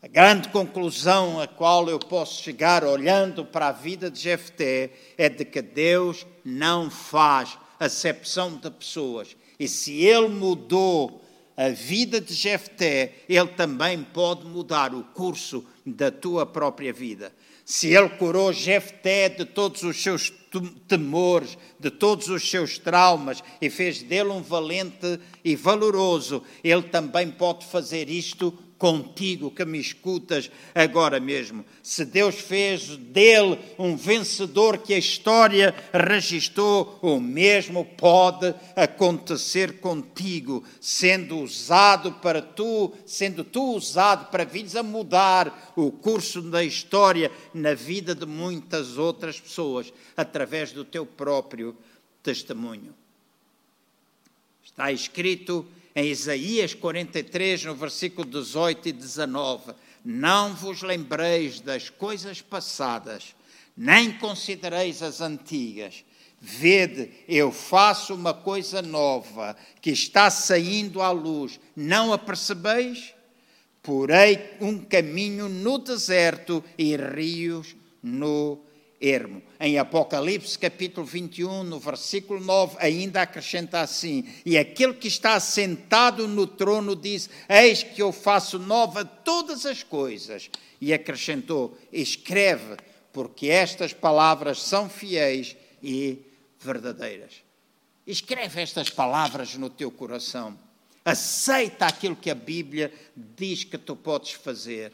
A 0.01 0.07
grande 0.07 0.47
conclusão 0.47 1.41
a 1.41 1.47
qual 1.47 1.89
eu 1.89 1.99
posso 1.99 2.41
chegar 2.41 2.85
olhando 2.85 3.43
para 3.43 3.67
a 3.67 3.71
vida 3.73 4.09
de 4.09 4.17
Jefté 4.17 4.91
é 5.17 5.27
de 5.27 5.43
que 5.43 5.61
Deus 5.61 6.25
não 6.45 6.89
faz 6.89 7.57
acepção 7.77 8.55
de 8.55 8.71
pessoas. 8.71 9.35
E 9.59 9.67
se 9.67 10.05
ele 10.05 10.29
mudou 10.29 11.21
a 11.57 11.67
vida 11.67 12.21
de 12.21 12.33
Jefté, 12.33 13.13
ele 13.27 13.47
também 13.47 14.01
pode 14.03 14.45
mudar 14.45 14.95
o 14.95 15.03
curso 15.03 15.65
da 15.85 16.09
tua 16.09 16.45
própria 16.45 16.93
vida. 16.93 17.33
Se 17.65 17.91
ele 17.95 18.09
curou 18.09 18.53
Jefté 18.53 19.27
de 19.27 19.43
todos 19.43 19.81
os 19.81 20.01
seus 20.01 20.31
temores, 20.87 21.57
de 21.79 21.89
todos 21.89 22.29
os 22.29 22.47
seus 22.47 22.77
traumas 22.77 23.43
e 23.59 23.71
fez 23.71 24.03
dele 24.03 24.29
um 24.29 24.41
valente 24.43 25.19
e 25.43 25.55
valoroso, 25.55 26.43
ele 26.63 26.83
também 26.83 27.31
pode 27.31 27.65
fazer 27.65 28.07
isto 28.07 28.57
contigo 28.77 29.51
que 29.51 29.63
me 29.63 29.79
escutas 29.79 30.51
agora 30.73 31.19
mesmo. 31.19 31.65
Se 31.81 32.05
Deus 32.05 32.35
fez 32.35 32.97
dele 32.97 33.57
um 33.79 33.95
vencedor 33.95 34.79
que 34.79 34.93
a 34.93 34.97
história 34.97 35.73
registrou, 35.93 36.99
o 37.01 37.19
mesmo 37.19 37.85
pode 37.85 38.53
acontecer 38.75 39.79
contigo, 39.79 40.63
sendo 40.81 41.39
usado 41.39 42.13
para 42.13 42.41
tu, 42.41 42.93
sendo 43.05 43.43
tu 43.43 43.75
usado 43.75 44.29
para 44.29 44.43
vires 44.43 44.75
a 44.75 44.83
mudar 44.83 45.73
o 45.75 45.91
curso 45.91 46.41
da 46.41 46.63
história 46.63 47.31
na 47.53 47.73
vida 47.73 48.13
de 48.13 48.25
muitas 48.25 48.97
outras 48.97 49.39
pessoas 49.39 49.93
através 50.17 50.71
do 50.71 50.83
teu 50.83 51.05
próprio 51.05 51.75
testemunho. 52.21 52.93
Está 54.63 54.91
escrito 54.91 55.65
em 55.95 56.09
Isaías 56.09 56.73
43, 56.73 57.63
no 57.63 57.75
versículo 57.75 58.27
18 58.27 58.89
e 58.89 58.91
19: 58.91 59.73
Não 60.03 60.53
vos 60.53 60.81
lembreis 60.81 61.61
das 61.61 61.89
coisas 61.89 62.41
passadas, 62.41 63.33
nem 63.77 64.11
considereis 64.11 65.01
as 65.01 65.21
antigas. 65.21 66.03
Vede, 66.41 67.11
eu 67.27 67.51
faço 67.51 68.13
uma 68.13 68.33
coisa 68.33 68.81
nova 68.81 69.55
que 69.81 69.89
está 69.89 70.29
saindo 70.29 71.01
à 71.01 71.09
luz. 71.11 71.59
Não 71.75 72.11
a 72.11 72.17
percebeis? 72.17 73.13
Porei 73.81 74.39
um 74.59 74.79
caminho 74.79 75.47
no 75.47 75.77
deserto 75.77 76.63
e 76.77 76.95
rios 76.97 77.75
no 78.03 78.64
ermo. 79.01 79.41
Em 79.59 79.77
Apocalipse 79.77 80.57
capítulo 80.57 81.05
21, 81.05 81.63
no 81.63 81.79
versículo 81.79 82.39
9, 82.39 82.77
ainda 82.79 83.21
acrescenta 83.21 83.81
assim: 83.81 84.27
E 84.45 84.57
aquele 84.57 84.93
que 84.93 85.07
está 85.07 85.39
sentado 85.39 86.27
no 86.27 86.47
trono 86.47 86.95
diz: 86.95 87.29
Eis 87.49 87.83
que 87.83 88.01
eu 88.01 88.11
faço 88.11 88.59
nova 88.59 89.03
todas 89.05 89.65
as 89.65 89.83
coisas. 89.83 90.49
E 90.81 90.93
acrescentou: 90.93 91.77
Escreve, 91.91 92.77
porque 93.13 93.47
estas 93.47 93.93
palavras 93.93 94.61
são 94.61 94.89
fiéis 94.89 95.55
e 95.81 96.19
verdadeiras. 96.59 97.43
Escreve 98.05 98.61
estas 98.61 98.89
palavras 98.89 99.55
no 99.55 99.69
teu 99.69 99.89
coração. 99.89 100.57
Aceita 101.03 101.85
aquilo 101.85 102.15
que 102.15 102.29
a 102.29 102.35
Bíblia 102.35 102.91
diz 103.15 103.63
que 103.63 103.77
tu 103.77 103.95
podes 103.95 104.31
fazer. 104.31 104.91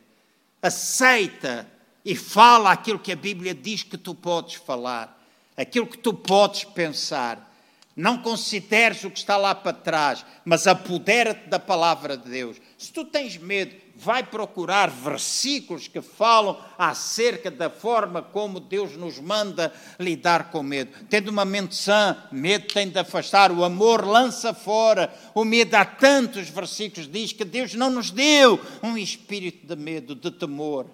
Aceita 0.62 1.68
e 2.04 2.16
fala 2.16 2.72
aquilo 2.72 3.00
que 3.00 3.12
a 3.12 3.16
Bíblia 3.16 3.54
diz 3.54 3.84
que 3.84 3.98
tu 3.98 4.16
podes 4.16 4.56
falar, 4.56 5.20
aquilo 5.56 5.88
que 5.88 5.98
tu 5.98 6.14
podes 6.14 6.64
pensar. 6.64 7.50
Não 7.94 8.18
consideres 8.18 9.04
o 9.04 9.12
que 9.12 9.20
está 9.20 9.36
lá 9.36 9.54
para 9.54 9.74
trás, 9.74 10.26
mas 10.46 10.66
apodera-te 10.66 11.50
da 11.50 11.60
palavra 11.60 12.16
de 12.16 12.30
Deus. 12.30 12.58
Se 12.78 12.92
tu 12.92 13.04
tens 13.04 13.36
medo, 13.38 13.76
vai 13.98 14.24
procurar 14.24 14.90
versículos 14.90 15.90
que 15.90 16.02
falam 16.02 16.58
acerca 16.78 17.52
da 17.52 17.70
forma 17.70 18.22
como 18.22 18.62
Deus 18.62 18.96
nos 18.96 19.20
manda 19.20 19.74
lidar 20.00 20.52
com 20.52 20.64
medo. 20.64 20.92
Tendo 21.10 21.28
uma 21.28 21.44
mente 21.44 21.76
sã, 21.76 22.18
medo 22.32 22.74
tem 22.74 22.90
de 22.90 22.98
afastar, 22.98 23.52
o 23.52 23.64
amor 23.64 24.08
lança 24.08 24.54
fora, 24.54 25.14
o 25.36 25.44
medo 25.44 25.76
há 25.76 25.84
tantos 25.84 26.48
versículos 26.48 27.12
diz 27.12 27.34
que 27.34 27.44
Deus 27.44 27.76
não 27.76 27.90
nos 27.90 28.10
deu 28.10 28.60
um 28.82 28.98
espírito 28.98 29.68
de 29.68 29.76
medo, 29.76 30.16
de 30.16 30.32
temor 30.32 30.88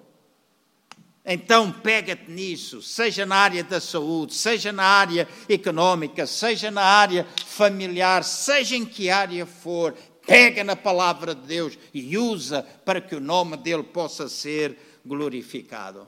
então 1.29 1.69
pega-te 1.69 2.31
nisso, 2.31 2.81
seja 2.81 3.25
na 3.25 3.35
área 3.35 3.61
da 3.61 3.81
saúde, 3.81 4.33
seja 4.33 4.71
na 4.71 4.85
área 4.85 5.27
económica, 5.49 6.25
seja 6.25 6.71
na 6.71 6.81
área 6.81 7.27
familiar, 7.45 8.23
seja 8.23 8.77
em 8.77 8.85
que 8.85 9.09
área 9.09 9.45
for, 9.45 9.93
pega 10.25 10.63
na 10.63 10.77
palavra 10.77 11.35
de 11.35 11.45
Deus 11.45 11.77
e 11.93 12.17
usa 12.17 12.63
para 12.85 13.01
que 13.01 13.13
o 13.13 13.19
nome 13.19 13.57
dele 13.57 13.83
possa 13.83 14.29
ser 14.29 14.77
glorificado. 15.05 16.07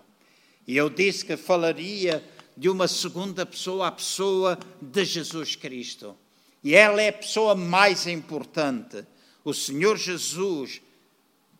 E 0.65 0.77
eu 0.77 0.89
disse 0.89 1.25
que 1.25 1.35
falaria 1.35 2.23
de 2.55 2.69
uma 2.69 2.87
segunda 2.87 3.45
pessoa, 3.45 3.87
a 3.87 3.91
pessoa 3.91 4.57
de 4.81 5.03
Jesus 5.03 5.53
Cristo. 5.53 6.15
E 6.63 6.73
ela 6.73 7.01
é 7.01 7.09
a 7.09 7.13
pessoa 7.13 7.55
mais 7.55 8.07
importante. 8.07 9.05
O 9.43 9.53
Senhor 9.53 9.97
Jesus, 9.97 10.81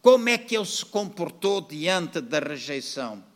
como 0.02 0.30
é 0.30 0.38
que 0.38 0.56
ele 0.56 0.66
se 0.66 0.86
comportou 0.86 1.60
diante 1.60 2.22
da 2.22 2.40
rejeição? 2.40 3.28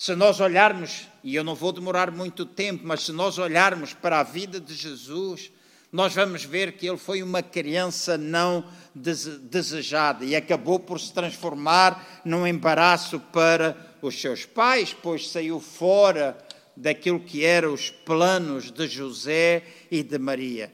Se 0.00 0.14
nós 0.14 0.40
olharmos, 0.40 1.08
e 1.22 1.34
eu 1.34 1.44
não 1.44 1.54
vou 1.54 1.72
demorar 1.72 2.10
muito 2.10 2.46
tempo, 2.46 2.84
mas 2.86 3.02
se 3.02 3.12
nós 3.12 3.36
olharmos 3.36 3.92
para 3.92 4.20
a 4.20 4.22
vida 4.22 4.58
de 4.58 4.74
Jesus, 4.74 5.52
nós 5.92 6.14
vamos 6.14 6.42
ver 6.42 6.72
que 6.72 6.86
ele 6.86 6.96
foi 6.96 7.22
uma 7.22 7.42
criança 7.42 8.16
não 8.16 8.64
desejada 8.94 10.24
e 10.24 10.34
acabou 10.34 10.80
por 10.80 10.98
se 10.98 11.12
transformar 11.12 12.22
num 12.24 12.46
embaraço 12.46 13.20
para 13.20 13.76
os 14.00 14.18
seus 14.18 14.46
pais, 14.46 14.96
pois 15.02 15.28
saiu 15.28 15.60
fora 15.60 16.34
daquilo 16.74 17.20
que 17.20 17.44
eram 17.44 17.74
os 17.74 17.90
planos 17.90 18.70
de 18.70 18.88
José 18.88 19.62
e 19.90 20.02
de 20.02 20.18
Maria. 20.18 20.72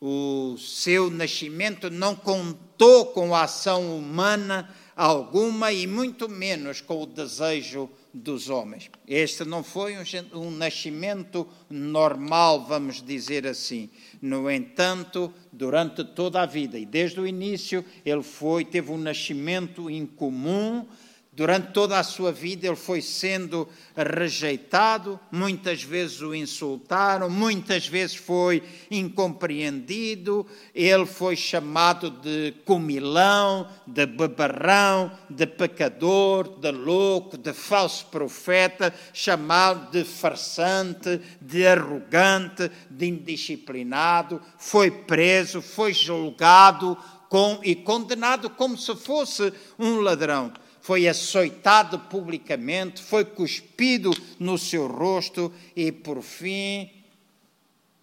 O 0.00 0.56
seu 0.58 1.08
nascimento 1.08 1.88
não 1.88 2.16
contou 2.16 3.06
com 3.06 3.32
a 3.32 3.44
ação 3.44 3.96
humana 3.96 4.68
alguma 4.96 5.70
e 5.72 5.86
muito 5.86 6.28
menos 6.28 6.80
com 6.80 7.00
o 7.00 7.06
desejo 7.06 7.88
dos 8.16 8.48
homens. 8.48 8.90
Este 9.06 9.44
não 9.44 9.62
foi 9.62 9.94
um, 9.96 10.02
um, 10.40 10.50
nascimento 10.50 11.46
normal, 11.68 12.64
vamos 12.64 13.02
dizer 13.02 13.46
assim. 13.46 13.90
No 14.22 14.50
entanto, 14.50 15.32
durante 15.52 16.02
toda 16.02 16.40
a 16.40 16.46
vida 16.46 16.78
e 16.78 16.86
desde 16.86 17.20
o 17.20 17.26
início, 17.26 17.84
ele 18.04 18.22
foi 18.22 18.64
teve 18.64 18.90
um 18.90 18.96
nascimento 18.96 19.90
incomum 19.90 20.86
Durante 21.36 21.72
toda 21.72 21.98
a 21.98 22.02
sua 22.02 22.32
vida 22.32 22.66
ele 22.66 22.76
foi 22.76 23.02
sendo 23.02 23.68
rejeitado, 23.94 25.20
muitas 25.30 25.82
vezes 25.82 26.22
o 26.22 26.34
insultaram, 26.34 27.28
muitas 27.28 27.86
vezes 27.86 28.16
foi 28.16 28.62
incompreendido, 28.90 30.46
ele 30.74 31.04
foi 31.04 31.36
chamado 31.36 32.08
de 32.08 32.54
comilão, 32.64 33.68
de 33.86 34.06
beberrão, 34.06 35.12
de 35.28 35.46
pecador, 35.46 36.58
de 36.58 36.70
louco, 36.70 37.36
de 37.36 37.52
falso 37.52 38.06
profeta, 38.06 38.94
chamado 39.12 39.90
de 39.90 40.04
farsante, 40.04 41.20
de 41.38 41.66
arrogante, 41.66 42.70
de 42.90 43.08
indisciplinado, 43.08 44.40
foi 44.56 44.90
preso, 44.90 45.60
foi 45.60 45.92
julgado 45.92 46.96
com, 47.28 47.60
e 47.62 47.74
condenado 47.74 48.48
como 48.48 48.78
se 48.78 48.96
fosse 48.96 49.52
um 49.78 50.00
ladrão 50.00 50.50
foi 50.86 51.08
açoitado 51.08 51.98
publicamente, 51.98 53.02
foi 53.02 53.24
cuspido 53.24 54.12
no 54.38 54.56
seu 54.56 54.86
rosto 54.86 55.52
e, 55.74 55.90
por 55.90 56.22
fim, 56.22 56.88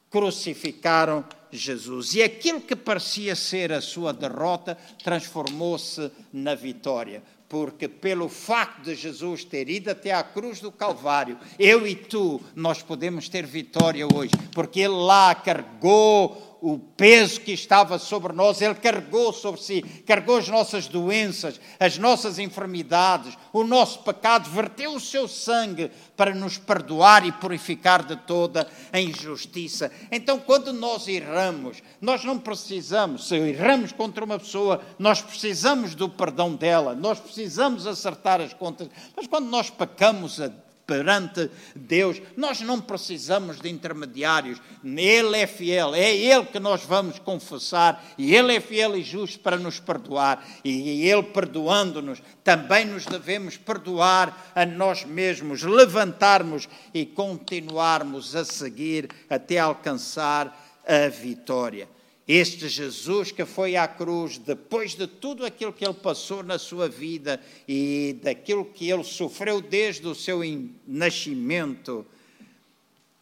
crucificaram 0.09 1.23
Jesus. 1.49 2.13
E 2.13 2.21
aquilo 2.21 2.59
que 2.59 2.75
parecia 2.75 3.37
ser 3.37 3.71
a 3.71 3.79
sua 3.79 4.11
derrota 4.11 4.77
transformou-se 5.01 6.11
na 6.33 6.55
vitória. 6.55 7.23
Porque, 7.47 7.87
pelo 7.87 8.27
facto 8.27 8.81
de 8.81 8.95
Jesus 8.95 9.45
ter 9.45 9.69
ido 9.69 9.89
até 9.89 10.11
à 10.11 10.21
cruz 10.21 10.59
do 10.59 10.69
Calvário, 10.69 11.39
eu 11.57 11.87
e 11.87 11.95
tu, 11.95 12.41
nós 12.53 12.81
podemos 12.83 13.29
ter 13.29 13.45
vitória 13.45 14.05
hoje, 14.13 14.33
porque 14.51 14.81
Ele 14.81 14.95
lá 14.95 15.33
carregou 15.33 16.52
o 16.65 16.79
peso 16.79 17.41
que 17.41 17.51
estava 17.51 17.99
sobre 17.99 18.31
nós, 18.31 18.61
Ele 18.61 18.75
carregou 18.75 19.33
sobre 19.33 19.61
si, 19.61 19.81
carregou 20.07 20.37
as 20.37 20.47
nossas 20.47 20.87
doenças, 20.87 21.59
as 21.77 21.97
nossas 21.97 22.39
enfermidades, 22.39 23.37
o 23.51 23.65
nosso 23.65 23.99
pecado, 23.99 24.49
verteu 24.49 24.95
o 24.95 24.99
seu 24.99 25.27
sangue 25.27 25.91
para 26.15 26.33
nos 26.33 26.57
perdoar 26.57 27.27
e 27.27 27.33
purificar 27.33 28.05
de 28.05 28.15
toda 28.15 28.65
a 28.93 28.99
injustiça. 29.01 29.91
Então, 30.09 30.39
quando 30.39 30.71
nós 30.71 31.05
erramos, 31.09 31.83
nós 31.99 32.23
não 32.23 32.39
precisamos, 32.39 33.27
se 33.27 33.35
erramos 33.35 33.91
contra 33.91 34.23
uma 34.23 34.39
pessoa, 34.39 34.81
nós 34.97 35.21
precisamos 35.21 35.93
do 35.95 36.07
perdão 36.07 36.55
dela, 36.55 36.95
nós 36.95 37.19
precisamos 37.19 37.85
acertar 37.85 38.39
as 38.39 38.53
contas, 38.53 38.87
mas 39.17 39.27
quando 39.27 39.49
nós 39.49 39.69
pecamos 39.69 40.39
a 40.39 40.49
perante 40.85 41.49
Deus. 41.75 42.21
Nós 42.35 42.61
não 42.61 42.79
precisamos 42.79 43.59
de 43.59 43.69
intermediários. 43.69 44.59
Ele 44.83 45.37
é 45.37 45.47
fiel, 45.47 45.95
é 45.95 46.15
Ele 46.15 46.45
que 46.45 46.59
nós 46.59 46.83
vamos 46.83 47.19
confessar 47.19 48.03
e 48.17 48.35
Ele 48.35 48.55
é 48.55 48.59
fiel 48.59 48.97
e 48.97 49.03
justo 49.03 49.39
para 49.39 49.57
nos 49.57 49.79
perdoar. 49.79 50.45
E 50.63 51.07
Ele 51.07 51.23
perdoando-nos, 51.23 52.21
também 52.43 52.85
nos 52.85 53.05
devemos 53.05 53.57
perdoar 53.57 54.51
a 54.53 54.65
nós 54.65 55.05
mesmos, 55.05 55.63
levantarmos 55.63 56.67
e 56.93 57.05
continuarmos 57.05 58.35
a 58.35 58.43
seguir 58.43 59.09
até 59.29 59.57
alcançar 59.59 60.59
a 60.85 61.07
vitória. 61.07 61.87
Este 62.27 62.69
Jesus 62.69 63.31
que 63.31 63.43
foi 63.43 63.75
à 63.75 63.85
cruz, 63.85 64.37
depois 64.37 64.95
de 64.95 65.05
tudo 65.07 65.45
aquilo 65.45 65.73
que 65.73 65.83
ele 65.83 65.93
passou 65.93 66.41
na 66.41 66.57
sua 66.57 66.87
vida 66.87 67.39
e 67.67 68.17
daquilo 68.23 68.63
que 68.63 68.89
ele 68.89 69.03
sofreu 69.03 69.59
desde 69.59 70.07
o 70.07 70.15
seu 70.15 70.39
nascimento, 70.87 72.05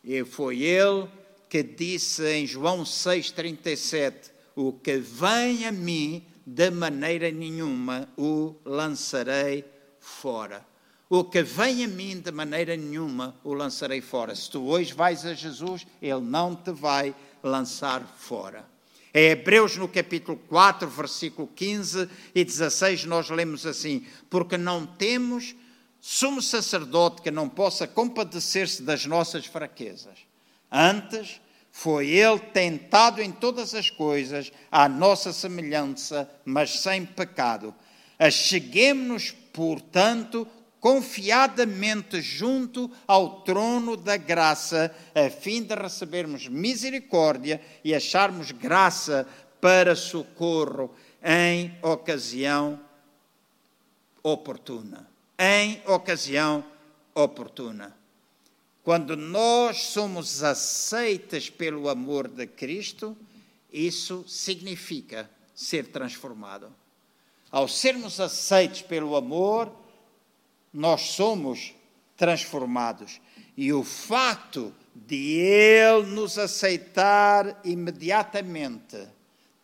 e 0.03 0.23
foi 0.23 0.61
ele 0.61 1.07
que 1.49 1.63
disse 1.63 2.23
em 2.31 2.45
João 2.45 2.83
6,37: 2.83 4.31
O 4.55 4.71
que 4.71 4.97
vem 4.97 5.65
a 5.65 5.71
mim, 5.71 6.23
de 6.45 6.69
maneira 6.69 7.31
nenhuma 7.31 8.07
o 8.15 8.55
lançarei 8.63 9.65
fora. 9.99 10.65
O 11.09 11.25
que 11.25 11.43
vem 11.43 11.83
a 11.83 11.87
mim, 11.87 12.19
de 12.19 12.31
maneira 12.31 12.77
nenhuma 12.77 13.35
o 13.43 13.53
lançarei 13.53 13.99
fora. 13.99 14.33
Se 14.33 14.49
tu 14.49 14.65
hoje 14.65 14.93
vais 14.93 15.25
a 15.25 15.33
Jesus, 15.33 15.85
ele 16.01 16.21
não 16.21 16.55
te 16.55 16.71
vai 16.71 17.13
lançar 17.43 18.01
fora. 18.17 18.70
Em 19.13 19.31
Hebreus, 19.31 19.75
no 19.75 19.87
capítulo 19.87 20.37
4, 20.47 20.87
versículo 20.87 21.47
15 21.55 22.09
e 22.33 22.45
16, 22.45 23.05
nós 23.05 23.29
lemos 23.29 23.65
assim: 23.65 24.05
Porque 24.29 24.57
não 24.57 24.85
temos 24.85 25.55
sumo 25.99 26.41
sacerdote 26.41 27.21
que 27.21 27.29
não 27.29 27.47
possa 27.47 27.85
compadecer-se 27.85 28.81
das 28.81 29.05
nossas 29.05 29.45
fraquezas. 29.45 30.19
Antes, 30.71 31.41
foi 31.71 32.09
ele 32.09 32.39
tentado 32.39 33.21
em 33.21 33.31
todas 33.31 33.73
as 33.73 33.89
coisas, 33.89 34.51
à 34.71 34.89
nossa 34.89 35.31
semelhança, 35.31 36.29
mas 36.43 36.79
sem 36.79 37.05
pecado. 37.05 37.73
Acheguemos-nos, 38.19 39.31
portanto, 39.53 40.47
confiadamente 40.81 42.19
junto 42.21 42.89
ao 43.07 43.41
trono 43.41 43.95
da 43.95 44.17
graça, 44.17 44.93
a 45.13 45.29
fim 45.29 45.61
de 45.61 45.75
recebermos 45.75 46.47
misericórdia 46.47 47.61
e 47.83 47.93
acharmos 47.93 48.51
graça 48.51 49.27
para 49.61 49.95
socorro 49.95 50.91
em 51.23 51.77
ocasião 51.83 52.79
oportuna. 54.23 55.07
Em 55.37 55.79
ocasião 55.85 56.65
oportuna. 57.13 57.95
Quando 58.83 59.15
nós 59.15 59.83
somos 59.83 60.41
aceitas 60.41 61.47
pelo 61.47 61.89
amor 61.89 62.27
de 62.27 62.47
Cristo, 62.47 63.15
isso 63.71 64.25
significa 64.27 65.29
ser 65.53 65.87
transformado. 65.87 66.73
Ao 67.51 67.67
sermos 67.67 68.19
aceitos 68.19 68.81
pelo 68.81 69.15
amor, 69.15 69.80
nós 70.73 71.01
somos 71.01 71.73
transformados. 72.15 73.19
E 73.57 73.73
o 73.73 73.83
facto 73.83 74.73
de 74.95 75.39
Ele 75.39 76.07
nos 76.07 76.37
aceitar 76.37 77.59
imediatamente, 77.63 78.97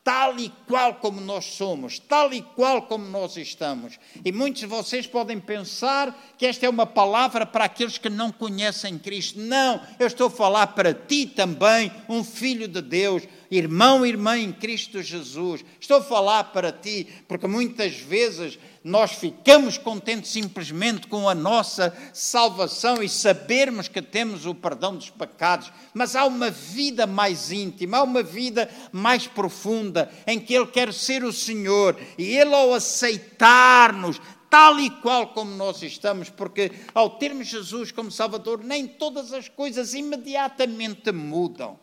tal 0.04 0.40
e 0.40 0.50
qual 0.68 0.96
como 0.96 1.20
nós 1.20 1.46
somos, 1.46 2.00
tal 2.00 2.34
e 2.34 2.42
qual 2.42 2.84
como 2.84 3.08
nós 3.10 3.36
estamos. 3.38 4.00
E 4.24 4.32
muitos 4.32 4.62
de 4.62 4.66
vocês 4.66 5.06
podem 5.06 5.40
pensar 5.40 6.18
que 6.38 6.46
esta 6.46 6.66
é 6.66 6.70
uma 6.70 6.86
palavra 6.86 7.46
para 7.46 7.66
aqueles 7.66 7.98
que 7.98 8.10
não 8.10 8.32
conhecem 8.32 8.98
Cristo. 8.98 9.40
Não, 9.40 9.82
eu 10.00 10.08
estou 10.08 10.28
a 10.28 10.32
falar 10.32 10.68
para 10.68 10.94
ti 10.94 11.26
também, 11.26 11.92
um 12.08 12.24
filho 12.24 12.68
de 12.68 12.82
Deus, 12.82 13.24
irmão 13.50 14.06
e 14.06 14.10
irmã 14.10 14.38
em 14.38 14.52
Cristo 14.52 15.02
Jesus. 15.02 15.64
Estou 15.80 15.98
a 15.98 16.04
falar 16.04 16.46
para 16.46 16.72
ti, 16.72 17.08
porque 17.28 17.48
muitas 17.48 17.98
vezes 17.98 18.60
nós 18.84 19.12
ficamos 19.12 19.78
contentes 19.78 20.32
simplesmente 20.32 21.08
com 21.08 21.28
a 21.28 21.36
nossa 21.36 21.96
salvação 22.14 23.04
e 23.04 23.10
sabermos 23.10 23.88
que 23.88 24.02
temos 24.02 24.46
o 24.46 24.56
perdão 24.56 24.96
dos 24.96 25.10
pecados, 25.10 25.72
mas 25.94 26.16
há 26.16 26.26
uma 26.26 26.50
vida 26.50 27.06
mais 27.06 27.52
íntima, 27.52 27.98
há 27.98 28.04
uma 28.04 28.24
vida 28.24 28.70
mais 28.92 29.28
profunda 29.28 30.10
em 30.26 30.40
que 30.40 30.54
Ele 30.54 30.68
quer 30.68 30.94
ser 30.94 31.24
o 31.24 31.34
Senhor 31.34 32.00
e 32.18 32.24
Ele, 32.36 32.54
ao 32.54 32.74
aceitar-nos, 32.74 34.22
tal 34.50 34.80
e 34.80 34.90
qual 34.90 35.28
como 35.28 35.54
nós 35.56 35.82
estamos, 35.84 36.30
porque 36.30 36.72
ao 36.94 37.12
termos 37.12 37.48
Jesus 37.48 37.92
como 37.92 38.12
Salvador, 38.12 38.64
nem 38.64 38.88
todas 38.88 39.34
as 39.34 39.50
coisas 39.50 39.94
imediatamente 39.94 41.12
mudam. 41.12 41.78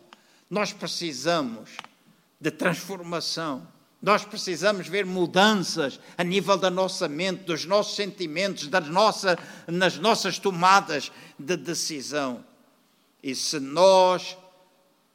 Nós 0.48 0.72
precisamos 0.72 1.70
de 2.40 2.50
transformação. 2.50 3.66
Nós 4.02 4.24
precisamos 4.24 4.86
ver 4.86 5.06
mudanças 5.06 5.98
a 6.18 6.22
nível 6.22 6.58
da 6.58 6.70
nossa 6.70 7.08
mente, 7.08 7.44
dos 7.44 7.64
nossos 7.64 7.96
sentimentos, 7.96 8.68
das 8.68 8.86
nossa, 8.86 9.38
nas 9.66 9.96
nossas 9.96 10.38
tomadas 10.38 11.10
de 11.38 11.56
decisão. 11.56 12.44
E 13.22 13.34
se 13.34 13.58
nós 13.58 14.36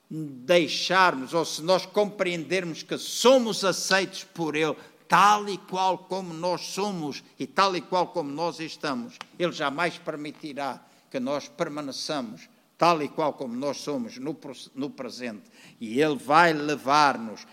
deixarmos, 0.10 1.36
ou 1.36 1.46
se 1.46 1.62
nós 1.62 1.86
compreendermos 1.86 2.82
que 2.82 2.98
somos 2.98 3.64
aceitos 3.64 4.24
por 4.24 4.56
Ele, 4.56 4.76
tal 5.08 5.48
e 5.48 5.58
qual 5.58 6.00
como 6.00 6.34
nós 6.34 6.62
somos 6.62 7.24
e 7.38 7.46
tal 7.46 7.76
e 7.76 7.82
qual 7.82 8.08
como 8.08 8.32
nós 8.32 8.60
estamos, 8.60 9.16
Ele 9.38 9.52
jamais 9.52 10.00
permitirá 10.00 10.84
que 11.12 11.20
nós 11.20 11.48
permaneçamos 11.48 12.50
tal 12.80 13.04
e 13.04 13.10
qual 13.10 13.34
como 13.34 13.54
nós 13.54 13.78
somos 13.78 14.18
no, 14.18 14.36
no 14.74 14.90
presente. 14.90 15.44
E 15.82 16.02
Ele 16.02 16.16
vai 16.16 16.54
levar-nos 16.54 17.46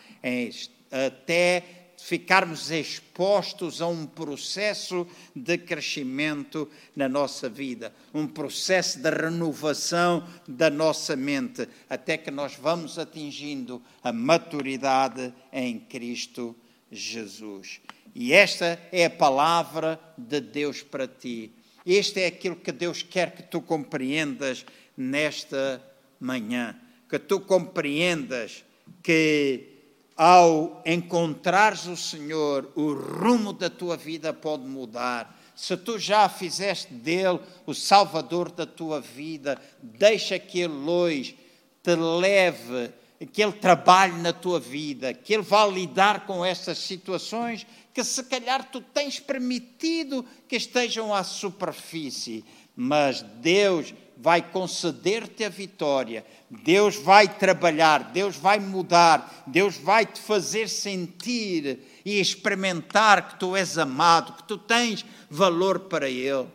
até 0.91 1.87
ficarmos 1.99 2.71
expostos 2.71 3.83
a 3.83 3.89
um 3.89 4.07
processo 4.07 5.07
de 5.35 5.59
crescimento 5.59 6.71
na 6.95 7.09
nossa 7.09 7.49
vida, 7.49 7.93
um 8.15 8.27
processo 8.29 9.01
de 9.01 9.11
renovação 9.11 10.25
da 10.47 10.71
nossa 10.71 11.17
mente, 11.17 11.69
até 11.91 12.17
que 12.17 12.31
nós 12.31 12.55
vamos 12.55 12.97
atingindo 12.97 13.83
a 14.05 14.13
maturidade 14.13 15.35
em 15.53 15.81
Cristo 15.81 16.55
Jesus. 16.93 17.81
E 18.15 18.33
esta 18.33 18.81
é 18.93 19.07
a 19.07 19.11
palavra 19.11 19.99
de 20.17 20.41
Deus 20.41 20.83
para 20.83 21.09
ti. 21.09 21.51
Este 21.85 22.21
é 22.21 22.27
aquilo 22.27 22.57
que 22.57 22.73
Deus 22.73 23.03
quer 23.03 23.35
que 23.35 23.43
tu 23.43 23.61
compreendas 23.61 24.65
nesta 24.97 25.83
manhã, 26.19 26.75
que 27.09 27.19
tu 27.19 27.41
compreendas 27.41 28.65
que 29.03 29.77
ao 30.17 30.83
encontrares 30.87 31.87
o 31.87 31.97
Senhor, 31.97 32.73
o 32.75 32.95
rumo 32.95 33.53
da 33.53 33.69
tua 33.69 33.97
vida 33.97 34.33
pode 34.33 34.65
mudar. 34.65 35.39
Se 35.55 35.77
tu 35.77 35.99
já 35.99 36.29
fizeste 36.29 36.93
dele 36.93 37.41
o 37.67 37.75
Salvador 37.75 38.51
da 38.51 38.67
tua 38.67 39.01
vida, 39.01 39.61
deixa 39.83 40.39
que 40.39 40.61
ele 40.61 40.73
hoje 40.73 41.39
te 41.83 41.95
leve, 41.95 42.91
que 43.33 43.43
ele 43.43 43.53
trabalhe 43.53 44.21
na 44.21 44.33
tua 44.33 44.59
vida, 44.59 45.13
que 45.13 45.35
ele 45.35 45.43
vá 45.43 45.67
lidar 45.67 46.27
com 46.27 46.45
essas 46.45 46.79
situações 46.79 47.67
que 47.93 48.05
se 48.05 48.23
calhar 48.25 48.71
tu 48.71 48.81
tens 48.81 49.19
permitido 49.19 50.25
que 50.47 50.57
estejam 50.57 51.15
à 51.15 51.25
superfície, 51.25 52.45
mas 52.75 53.23
Deus 53.23 53.95
vai 54.17 54.41
conceder-te 54.41 55.45
a 55.45 55.49
vitória, 55.49 56.25
Deus 56.49 56.97
vai 56.97 57.29
trabalhar, 57.29 58.11
Deus 58.13 58.37
vai 58.37 58.59
mudar, 58.59 59.45
Deus 59.47 59.77
vai 59.77 60.07
te 60.07 60.21
fazer 60.21 60.69
sentir 60.69 61.81
e 62.05 62.21
experimentar 62.21 63.29
que 63.29 63.39
tu 63.39 63.57
és 63.57 63.77
amado, 63.77 64.35
que 64.35 64.45
tu 64.45 64.57
tens 64.57 65.05
valor 65.29 65.81
para 65.81 66.09
Ele. 66.09 66.47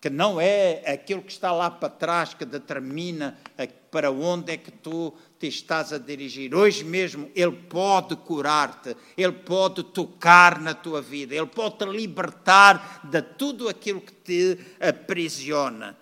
Que 0.00 0.08
não 0.08 0.40
é 0.40 0.84
aquilo 0.86 1.22
que 1.22 1.32
está 1.32 1.50
lá 1.50 1.68
para 1.68 1.88
trás 1.88 2.32
que 2.32 2.44
determina 2.44 3.36
para 3.90 4.12
onde 4.12 4.52
é 4.52 4.56
que 4.56 4.70
tu 4.70 5.12
te 5.40 5.48
estás 5.48 5.92
a 5.92 5.98
dirigir. 5.98 6.54
Hoje 6.54 6.84
mesmo 6.84 7.30
Ele 7.34 7.52
pode 7.52 8.14
curar-te, 8.14 8.96
Ele 9.16 9.32
pode 9.32 9.82
tocar 9.82 10.60
na 10.60 10.74
tua 10.74 11.02
vida, 11.02 11.34
Ele 11.34 11.46
pode 11.46 11.78
te 11.78 11.84
libertar 11.86 13.00
de 13.02 13.22
tudo 13.22 13.68
aquilo 13.68 14.00
que 14.00 14.12
te 14.12 14.58
aprisiona. 14.78 15.96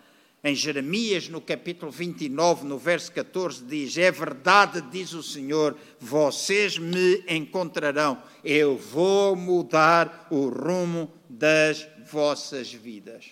Em 0.44 0.54
Jeremias, 0.54 1.28
no 1.28 1.40
capítulo 1.40 1.90
29, 1.90 2.66
no 2.66 2.78
verso 2.78 3.10
14, 3.10 3.64
diz: 3.64 3.96
É 3.98 4.10
verdade, 4.10 4.80
diz 4.92 5.12
o 5.12 5.22
Senhor, 5.22 5.76
vocês 5.98 6.78
me 6.78 7.24
encontrarão, 7.28 8.22
eu 8.44 8.76
vou 8.76 9.34
mudar 9.34 10.28
o 10.30 10.48
rumo 10.48 11.12
das 11.28 11.86
vossas 12.10 12.72
vidas. 12.72 13.26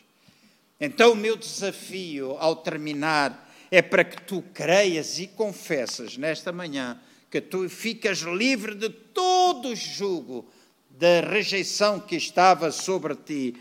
Então, 0.81 1.13
o 1.13 1.17
meu 1.17 1.37
desafio 1.37 2.37
ao 2.39 2.57
terminar 2.57 3.49
é 3.71 3.81
para 3.81 4.05
que 4.05 4.21
tu 4.23 4.43
creias 4.53 5.19
e 5.19 5.27
confessas 5.27 6.17
nesta 6.17 6.53
manhã 6.53 7.01
que 7.31 7.41
tu 7.41 7.69
ficas 7.69 8.19
livre 8.19 8.75
de 8.75 8.89
todo 8.89 9.71
o 9.71 9.77
jugo 9.77 10.49
da 10.89 11.21
rejeição 11.21 11.99
que 11.99 12.15
estava 12.15 12.71
sobre 12.71 13.17
ti 13.17 13.57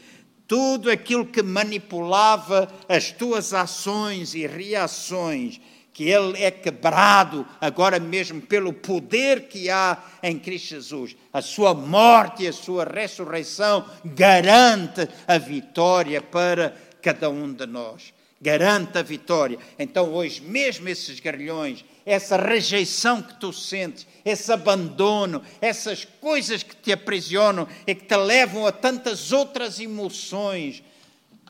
tudo 0.54 0.92
aquilo 0.92 1.26
que 1.26 1.42
manipulava 1.42 2.72
as 2.88 3.12
tuas 3.12 3.56
ações 3.56 4.36
e 4.36 4.46
reações, 4.46 5.60
que 5.92 6.04
ele 6.04 6.44
é 6.44 6.52
quebrado 6.52 7.44
agora 7.60 8.00
mesmo 8.00 8.40
pelo 8.40 8.72
poder 8.72 9.48
que 9.48 9.72
há 9.72 9.98
em 10.22 10.38
Cristo 10.38 10.76
Jesus. 10.76 11.18
A 11.34 11.42
sua 11.42 11.74
morte 11.74 12.44
e 12.44 12.48
a 12.48 12.54
sua 12.54 12.86
ressurreição 12.86 13.84
garante 14.06 15.10
a 15.28 15.40
vitória 15.40 16.22
para 16.22 16.78
cada 17.02 17.32
um 17.32 17.52
de 17.52 17.66
nós. 17.66 18.14
Garante 18.40 19.00
a 19.00 19.02
vitória. 19.02 19.58
Então, 19.80 20.14
hoje, 20.14 20.40
mesmo 20.40 20.88
esses 20.88 21.20
grilhões, 21.20 21.84
essa 22.06 22.38
rejeição 22.38 23.22
que 23.22 23.40
tu 23.40 23.54
sentes, 23.54 24.06
esse 24.26 24.52
abandono, 24.52 25.42
essas 25.62 26.06
coisas 26.06 26.64
que 26.64 26.76
te 26.76 26.92
aprisionam 26.92 27.68
e 27.88 27.96
que 27.96 28.06
te 28.06 28.18
levam 28.18 28.66
a 28.68 28.72
tantas 28.72 29.32
outras 29.32 29.80
emoções 29.80 30.84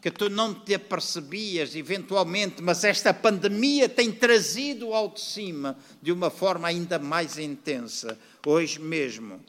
que 0.04 0.12
tu 0.12 0.30
não 0.30 0.54
te 0.54 0.76
apercebias 0.76 1.78
eventualmente, 1.78 2.62
mas 2.62 2.84
esta 2.84 3.14
pandemia 3.14 3.88
tem 3.88 4.12
trazido 4.12 4.94
ao 4.94 5.08
de 5.08 5.22
cima 5.22 5.78
de 6.02 6.12
uma 6.12 6.30
forma 6.30 6.68
ainda 6.68 7.00
mais 7.00 7.38
intensa. 7.38 8.20
Hoje 8.46 8.82
mesmo, 8.82 9.40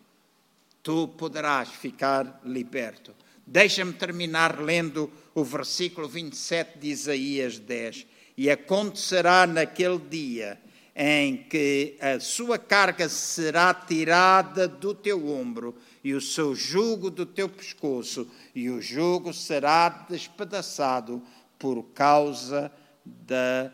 tu 0.81 1.09
poderás 1.09 1.71
ficar 1.71 2.41
liberto. 2.45 3.13
Deixa-me 3.45 3.93
terminar 3.95 4.61
lendo 4.61 5.11
o 5.35 5.43
versículo 5.43 6.09
27 6.09 6.79
de 6.79 6.89
Isaías 6.89 7.59
10. 7.59 8.07
E 8.37 8.49
acontecerá 8.49 9.49
naquele 9.49 9.99
dia 9.99 10.57
em 10.95 11.37
que 11.37 11.97
a 12.01 12.21
sua 12.21 12.59
carga 12.59 13.09
será 13.09 13.75
tirada 13.75 14.69
do 14.69 14.95
teu 14.95 15.29
ombro 15.29 15.75
e 16.05 16.15
o 16.15 16.21
seu 16.21 16.55
jugo 16.55 17.11
do 17.11 17.27
teu 17.27 17.49
pescoço, 17.49 18.31
e 18.55 18.71
o 18.71 18.81
jugo 18.81 19.33
será 19.33 19.89
despedaçado 19.89 21.23
por 21.59 21.83
causa 21.95 22.71
da 23.05 23.73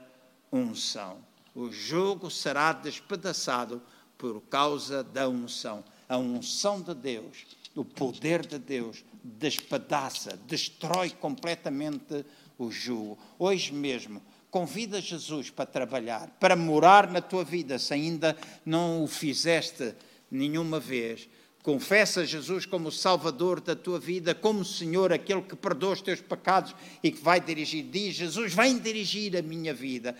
unção. 0.50 1.18
O 1.54 1.70
jugo 1.70 2.30
será 2.30 2.72
despedaçado 2.72 3.82
por 4.16 4.40
causa 4.42 5.02
da 5.02 5.28
unção. 5.28 5.84
A 6.08 6.16
unção 6.16 6.80
de 6.80 6.94
Deus, 6.94 7.46
o 7.74 7.84
poder 7.84 8.46
de 8.46 8.58
Deus, 8.58 9.04
despedaça, 9.22 10.38
destrói 10.46 11.10
completamente 11.10 12.24
o 12.58 12.70
jugo. 12.70 13.18
Hoje 13.38 13.72
mesmo, 13.72 14.22
Convida 14.50 15.00
Jesus 15.00 15.50
para 15.50 15.66
trabalhar, 15.66 16.28
para 16.40 16.56
morar 16.56 17.10
na 17.10 17.20
tua 17.20 17.44
vida, 17.44 17.78
se 17.78 17.94
ainda 17.94 18.36
não 18.66 19.04
o 19.04 19.06
fizeste 19.06 19.94
nenhuma 20.30 20.80
vez. 20.80 21.28
Confessa 21.62 22.24
Jesus 22.24 22.64
como 22.64 22.90
Salvador 22.90 23.60
da 23.60 23.76
tua 23.76 24.00
vida, 24.00 24.34
como 24.34 24.64
Senhor, 24.64 25.12
aquele 25.12 25.42
que 25.42 25.54
perdoa 25.54 25.92
os 25.92 26.00
teus 26.00 26.18
pecados 26.18 26.74
e 27.02 27.10
que 27.10 27.22
vai 27.22 27.38
dirigir. 27.38 27.84
Diz: 27.84 28.14
Jesus, 28.14 28.54
vem 28.54 28.78
dirigir 28.78 29.36
a 29.36 29.42
minha 29.42 29.74
vida. 29.74 30.16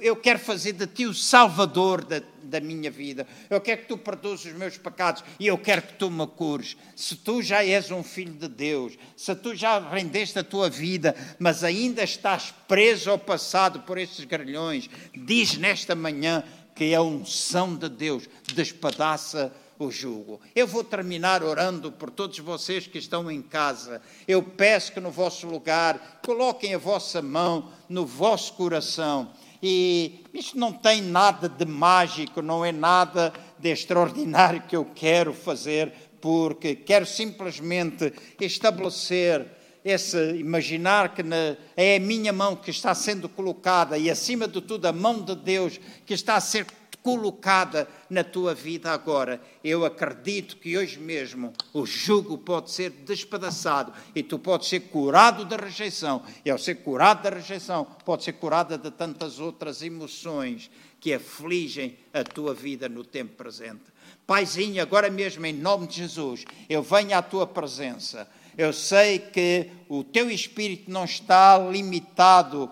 Eu 0.00 0.16
quero 0.16 0.40
fazer 0.40 0.72
de 0.72 0.88
ti 0.88 1.06
o 1.06 1.14
Salvador 1.14 2.04
da, 2.04 2.20
da 2.42 2.60
minha 2.60 2.90
vida. 2.90 3.28
Eu 3.48 3.60
quero 3.60 3.82
que 3.82 3.88
tu 3.88 3.96
perdoes 3.96 4.44
os 4.44 4.52
meus 4.54 4.76
pecados 4.76 5.22
e 5.38 5.46
eu 5.46 5.56
quero 5.56 5.82
que 5.82 5.94
tu 5.94 6.10
me 6.10 6.26
cures. 6.26 6.76
Se 6.96 7.14
tu 7.14 7.40
já 7.40 7.64
és 7.64 7.92
um 7.92 8.02
filho 8.02 8.34
de 8.34 8.48
Deus, 8.48 8.98
se 9.16 9.34
tu 9.36 9.54
já 9.54 9.78
rendeste 9.78 10.40
a 10.40 10.44
tua 10.44 10.68
vida, 10.68 11.14
mas 11.38 11.62
ainda 11.62 12.02
estás 12.02 12.52
preso 12.66 13.08
ao 13.08 13.18
passado 13.18 13.80
por 13.82 13.98
estes 13.98 14.24
grilhões, 14.24 14.90
diz 15.14 15.56
nesta 15.56 15.94
manhã 15.94 16.42
que 16.74 16.92
a 16.92 17.02
unção 17.02 17.76
de 17.76 17.88
Deus 17.88 18.28
despedaça 18.52 19.52
o 19.84 19.90
jugo. 19.90 20.40
Eu 20.54 20.66
vou 20.66 20.84
terminar 20.84 21.42
orando 21.42 21.90
por 21.92 22.10
todos 22.10 22.38
vocês 22.38 22.86
que 22.86 22.98
estão 22.98 23.30
em 23.30 23.42
casa. 23.42 24.00
Eu 24.26 24.42
peço 24.42 24.92
que 24.92 25.00
no 25.00 25.10
vosso 25.10 25.46
lugar 25.46 26.20
coloquem 26.24 26.74
a 26.74 26.78
vossa 26.78 27.20
mão 27.20 27.70
no 27.88 28.06
vosso 28.06 28.54
coração. 28.54 29.32
E 29.62 30.24
isto 30.34 30.58
não 30.58 30.72
tem 30.72 31.00
nada 31.00 31.48
de 31.48 31.64
mágico, 31.64 32.42
não 32.42 32.64
é 32.64 32.72
nada 32.72 33.32
de 33.58 33.70
extraordinário 33.70 34.62
que 34.62 34.74
eu 34.74 34.84
quero 34.84 35.32
fazer, 35.32 35.92
porque 36.20 36.74
quero 36.74 37.06
simplesmente 37.06 38.12
estabelecer 38.40 39.46
esse 39.84 40.36
imaginar 40.36 41.14
que 41.14 41.22
na, 41.22 41.56
é 41.76 41.96
a 41.96 42.00
minha 42.00 42.32
mão 42.32 42.54
que 42.54 42.70
está 42.70 42.94
sendo 42.94 43.28
colocada 43.28 43.98
e 43.98 44.10
acima 44.10 44.46
de 44.46 44.60
tudo 44.60 44.86
a 44.86 44.92
mão 44.92 45.20
de 45.20 45.34
Deus 45.34 45.80
que 46.06 46.14
está 46.14 46.36
a 46.36 46.40
ser 46.40 46.66
colocada 47.02 47.88
na 48.08 48.22
tua 48.22 48.54
vida 48.54 48.92
agora. 48.92 49.40
Eu 49.62 49.84
acredito 49.84 50.56
que 50.56 50.78
hoje 50.78 50.98
mesmo 50.98 51.52
o 51.72 51.84
jugo 51.84 52.38
pode 52.38 52.70
ser 52.70 52.90
despedaçado 52.90 53.92
e 54.14 54.22
tu 54.22 54.38
podes 54.38 54.68
ser 54.68 54.80
curado 54.80 55.44
da 55.44 55.56
rejeição. 55.56 56.22
E 56.44 56.50
ao 56.50 56.58
ser 56.58 56.76
curado 56.76 57.22
da 57.22 57.30
rejeição, 57.30 57.84
pode 58.04 58.24
ser 58.24 58.34
curada 58.34 58.78
de 58.78 58.90
tantas 58.90 59.38
outras 59.38 59.82
emoções 59.82 60.70
que 61.00 61.12
afligem 61.12 61.98
a 62.12 62.22
tua 62.22 62.54
vida 62.54 62.88
no 62.88 63.04
tempo 63.04 63.34
presente. 63.34 63.82
Paizinho, 64.26 64.80
agora 64.80 65.10
mesmo 65.10 65.44
em 65.44 65.52
nome 65.52 65.88
de 65.88 65.96
Jesus, 65.96 66.44
eu 66.68 66.82
venho 66.82 67.16
à 67.16 67.20
tua 67.20 67.46
presença. 67.46 68.28
Eu 68.56 68.72
sei 68.72 69.18
que 69.18 69.68
o 69.88 70.04
teu 70.04 70.30
espírito 70.30 70.90
não 70.90 71.04
está 71.04 71.58
limitado 71.58 72.70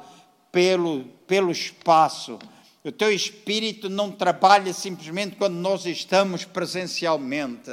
pelo, 0.53 1.05
pelo 1.26 1.51
espaço, 1.51 2.39
o 2.83 2.91
teu 2.91 3.12
espírito 3.12 3.91
não 3.91 4.11
trabalha 4.11 4.72
simplesmente 4.72 5.37
quando 5.37 5.57
nós 5.57 5.85
estamos 5.85 6.45
presencialmente. 6.45 7.70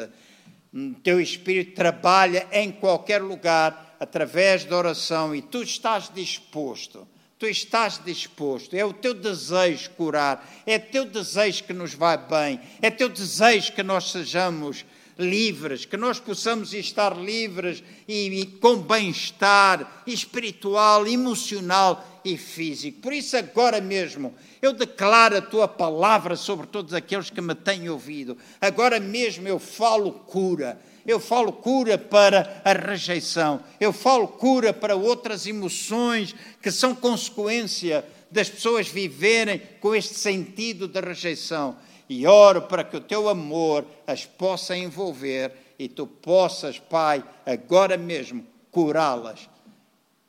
O 0.74 0.94
teu 1.02 1.22
espírito 1.22 1.76
trabalha 1.76 2.46
em 2.52 2.72
qualquer 2.72 3.22
lugar 3.22 3.96
através 4.00 4.66
da 4.66 4.76
oração 4.76 5.34
e 5.34 5.42
tu 5.42 5.64
estás 5.64 6.12
disposto. 6.14 7.08
Tu 7.40 7.46
estás 7.46 8.02
disposto, 8.04 8.76
é 8.76 8.84
o 8.84 8.92
teu 8.92 9.14
desejo 9.14 9.92
curar, 9.92 10.44
é 10.66 10.80
teu 10.80 11.06
desejo 11.06 11.66
que 11.66 11.74
nos 11.74 11.94
vai 11.94 12.18
bem, 12.18 12.60
é 12.82 12.90
teu 12.90 13.08
desejo 13.08 13.74
que 13.74 13.84
nós 13.84 14.10
sejamos 14.10 14.84
livres, 15.20 15.86
que 15.86 15.98
nós 15.98 16.20
possamos 16.20 16.74
estar 16.74 17.16
livres 17.16 17.84
e, 18.08 18.42
e 18.42 18.46
com 18.46 18.78
bem-estar 18.78 20.04
espiritual, 20.08 21.06
emocional 21.06 22.17
e 22.28 22.38
físico. 22.38 23.00
Por 23.00 23.14
isso, 23.14 23.38
agora 23.38 23.80
mesmo, 23.80 24.36
eu 24.62 24.74
declaro 24.74 25.38
a 25.38 25.42
tua 25.42 25.66
palavra 25.66 26.36
sobre 26.36 26.68
todos 26.68 26.94
aqueles 26.94 27.30
que 27.30 27.40
me 27.40 27.56
têm 27.56 27.90
ouvido. 27.90 28.38
Agora 28.60 29.00
mesmo 29.00 29.48
eu 29.48 29.58
falo 29.58 30.12
cura. 30.12 30.78
Eu 31.06 31.22
falo 31.22 31.54
cura 31.54 31.98
para 31.98 32.62
a 32.66 32.74
rejeição. 32.74 33.62
Eu 33.80 33.94
falo 33.94 34.28
cura 34.28 34.74
para 34.74 34.94
outras 34.94 35.48
emoções 35.48 36.36
que 36.62 36.70
são 36.70 36.94
consequência 36.94 38.04
das 38.30 38.50
pessoas 38.50 38.90
viverem 38.90 39.62
com 39.80 39.96
este 39.96 40.16
sentido 40.16 40.86
de 40.86 41.00
rejeição. 41.00 41.78
E 42.10 42.28
oro 42.28 42.64
para 42.64 42.84
que 42.84 42.98
o 42.98 43.02
teu 43.02 43.30
amor 43.30 43.86
as 44.06 44.26
possa 44.26 44.76
envolver 44.76 45.54
e 45.80 45.88
tu 45.88 46.06
possas, 46.06 46.78
Pai, 46.78 47.24
agora 47.46 47.96
mesmo 47.96 48.46
curá-las. 48.70 49.50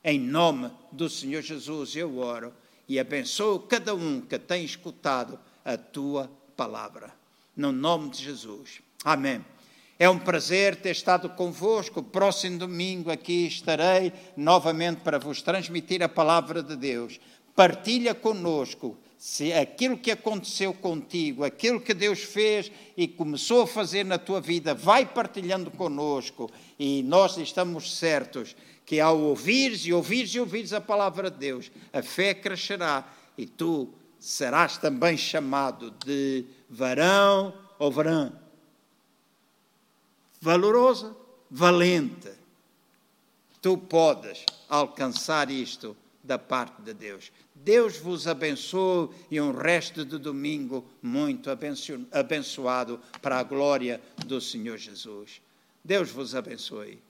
Em 0.05 0.21
nome 0.21 0.71
do 0.93 1.09
Senhor 1.09 1.43
Jesus 1.43 1.95
eu 1.95 2.19
oro 2.19 2.53
e 2.89 2.99
abençoo 2.99 3.61
cada 3.61 3.95
um 3.95 4.21
que 4.21 4.39
tem 4.39 4.65
escutado 4.65 5.39
a 5.65 5.77
tua 5.77 6.31
palavra. 6.57 7.13
No 7.57 7.73
nome 7.73 8.11
de 8.11 8.23
Jesus. 8.25 8.81
Amém. 9.05 9.45
É 9.99 10.09
um 10.09 10.19
prazer 10.19 10.77
ter 10.77 10.91
estado 10.91 11.29
convosco. 11.31 12.03
Próximo 12.03 12.59
domingo 12.59 13.11
aqui 13.11 13.47
estarei 13.47 14.13
novamente 14.37 15.01
para 15.01 15.19
vos 15.19 15.43
transmitir 15.43 16.03
a 16.03 16.09
palavra 16.09 16.63
de 16.63 16.77
Deus 16.77 17.21
partilha 17.59 18.15
conosco 18.15 18.97
se 19.19 19.53
aquilo 19.53 19.99
que 19.99 20.13
aconteceu 20.13 20.73
contigo, 20.73 21.43
aquilo 21.43 21.81
que 21.81 21.93
Deus 21.93 22.21
fez 22.21 22.71
e 22.97 23.09
começou 23.09 23.63
a 23.63 23.67
fazer 23.67 24.05
na 24.05 24.17
tua 24.17 24.41
vida, 24.41 24.75
vai 24.75 25.05
partilhando 25.05 25.69
conosco 25.69 26.49
e 26.79 27.03
nós 27.03 27.37
estamos 27.37 27.97
certos 27.97 28.55
que 28.89 29.01
ao 29.01 29.21
ouvires 29.21 29.85
e 29.85 29.93
ouvires 29.93 30.31
e 30.31 30.41
ouvires 30.41 30.73
a 30.73 30.81
palavra 30.81 31.31
de 31.31 31.37
Deus, 31.37 31.71
a 31.93 32.03
fé 32.03 32.33
crescerá 32.33 33.07
e 33.37 33.45
tu 33.45 33.93
serás 34.19 34.79
também 34.79 35.15
chamado 35.15 35.91
de 35.91 36.47
varão 36.71 37.53
ou 37.79 37.93
varã. 37.93 38.33
Valorosa, 40.41 41.15
valente. 41.51 42.33
Tu 43.61 43.77
podes 43.77 44.47
alcançar 44.71 45.51
isto 45.51 45.95
da 46.25 46.39
parte 46.39 46.81
de 46.81 46.95
Deus. 46.95 47.31
Deus 47.55 47.99
vos 47.99 48.27
abençoe 48.27 49.11
e 49.31 49.39
um 49.39 49.53
resto 49.53 50.03
de 50.03 50.17
domingo 50.17 50.83
muito 51.03 51.51
abençoado 52.11 52.99
para 53.21 53.39
a 53.39 53.43
glória 53.43 54.01
do 54.25 54.41
Senhor 54.41 54.79
Jesus. 54.79 55.43
Deus 55.85 56.11
vos 56.11 56.35
abençoe. 56.35 57.07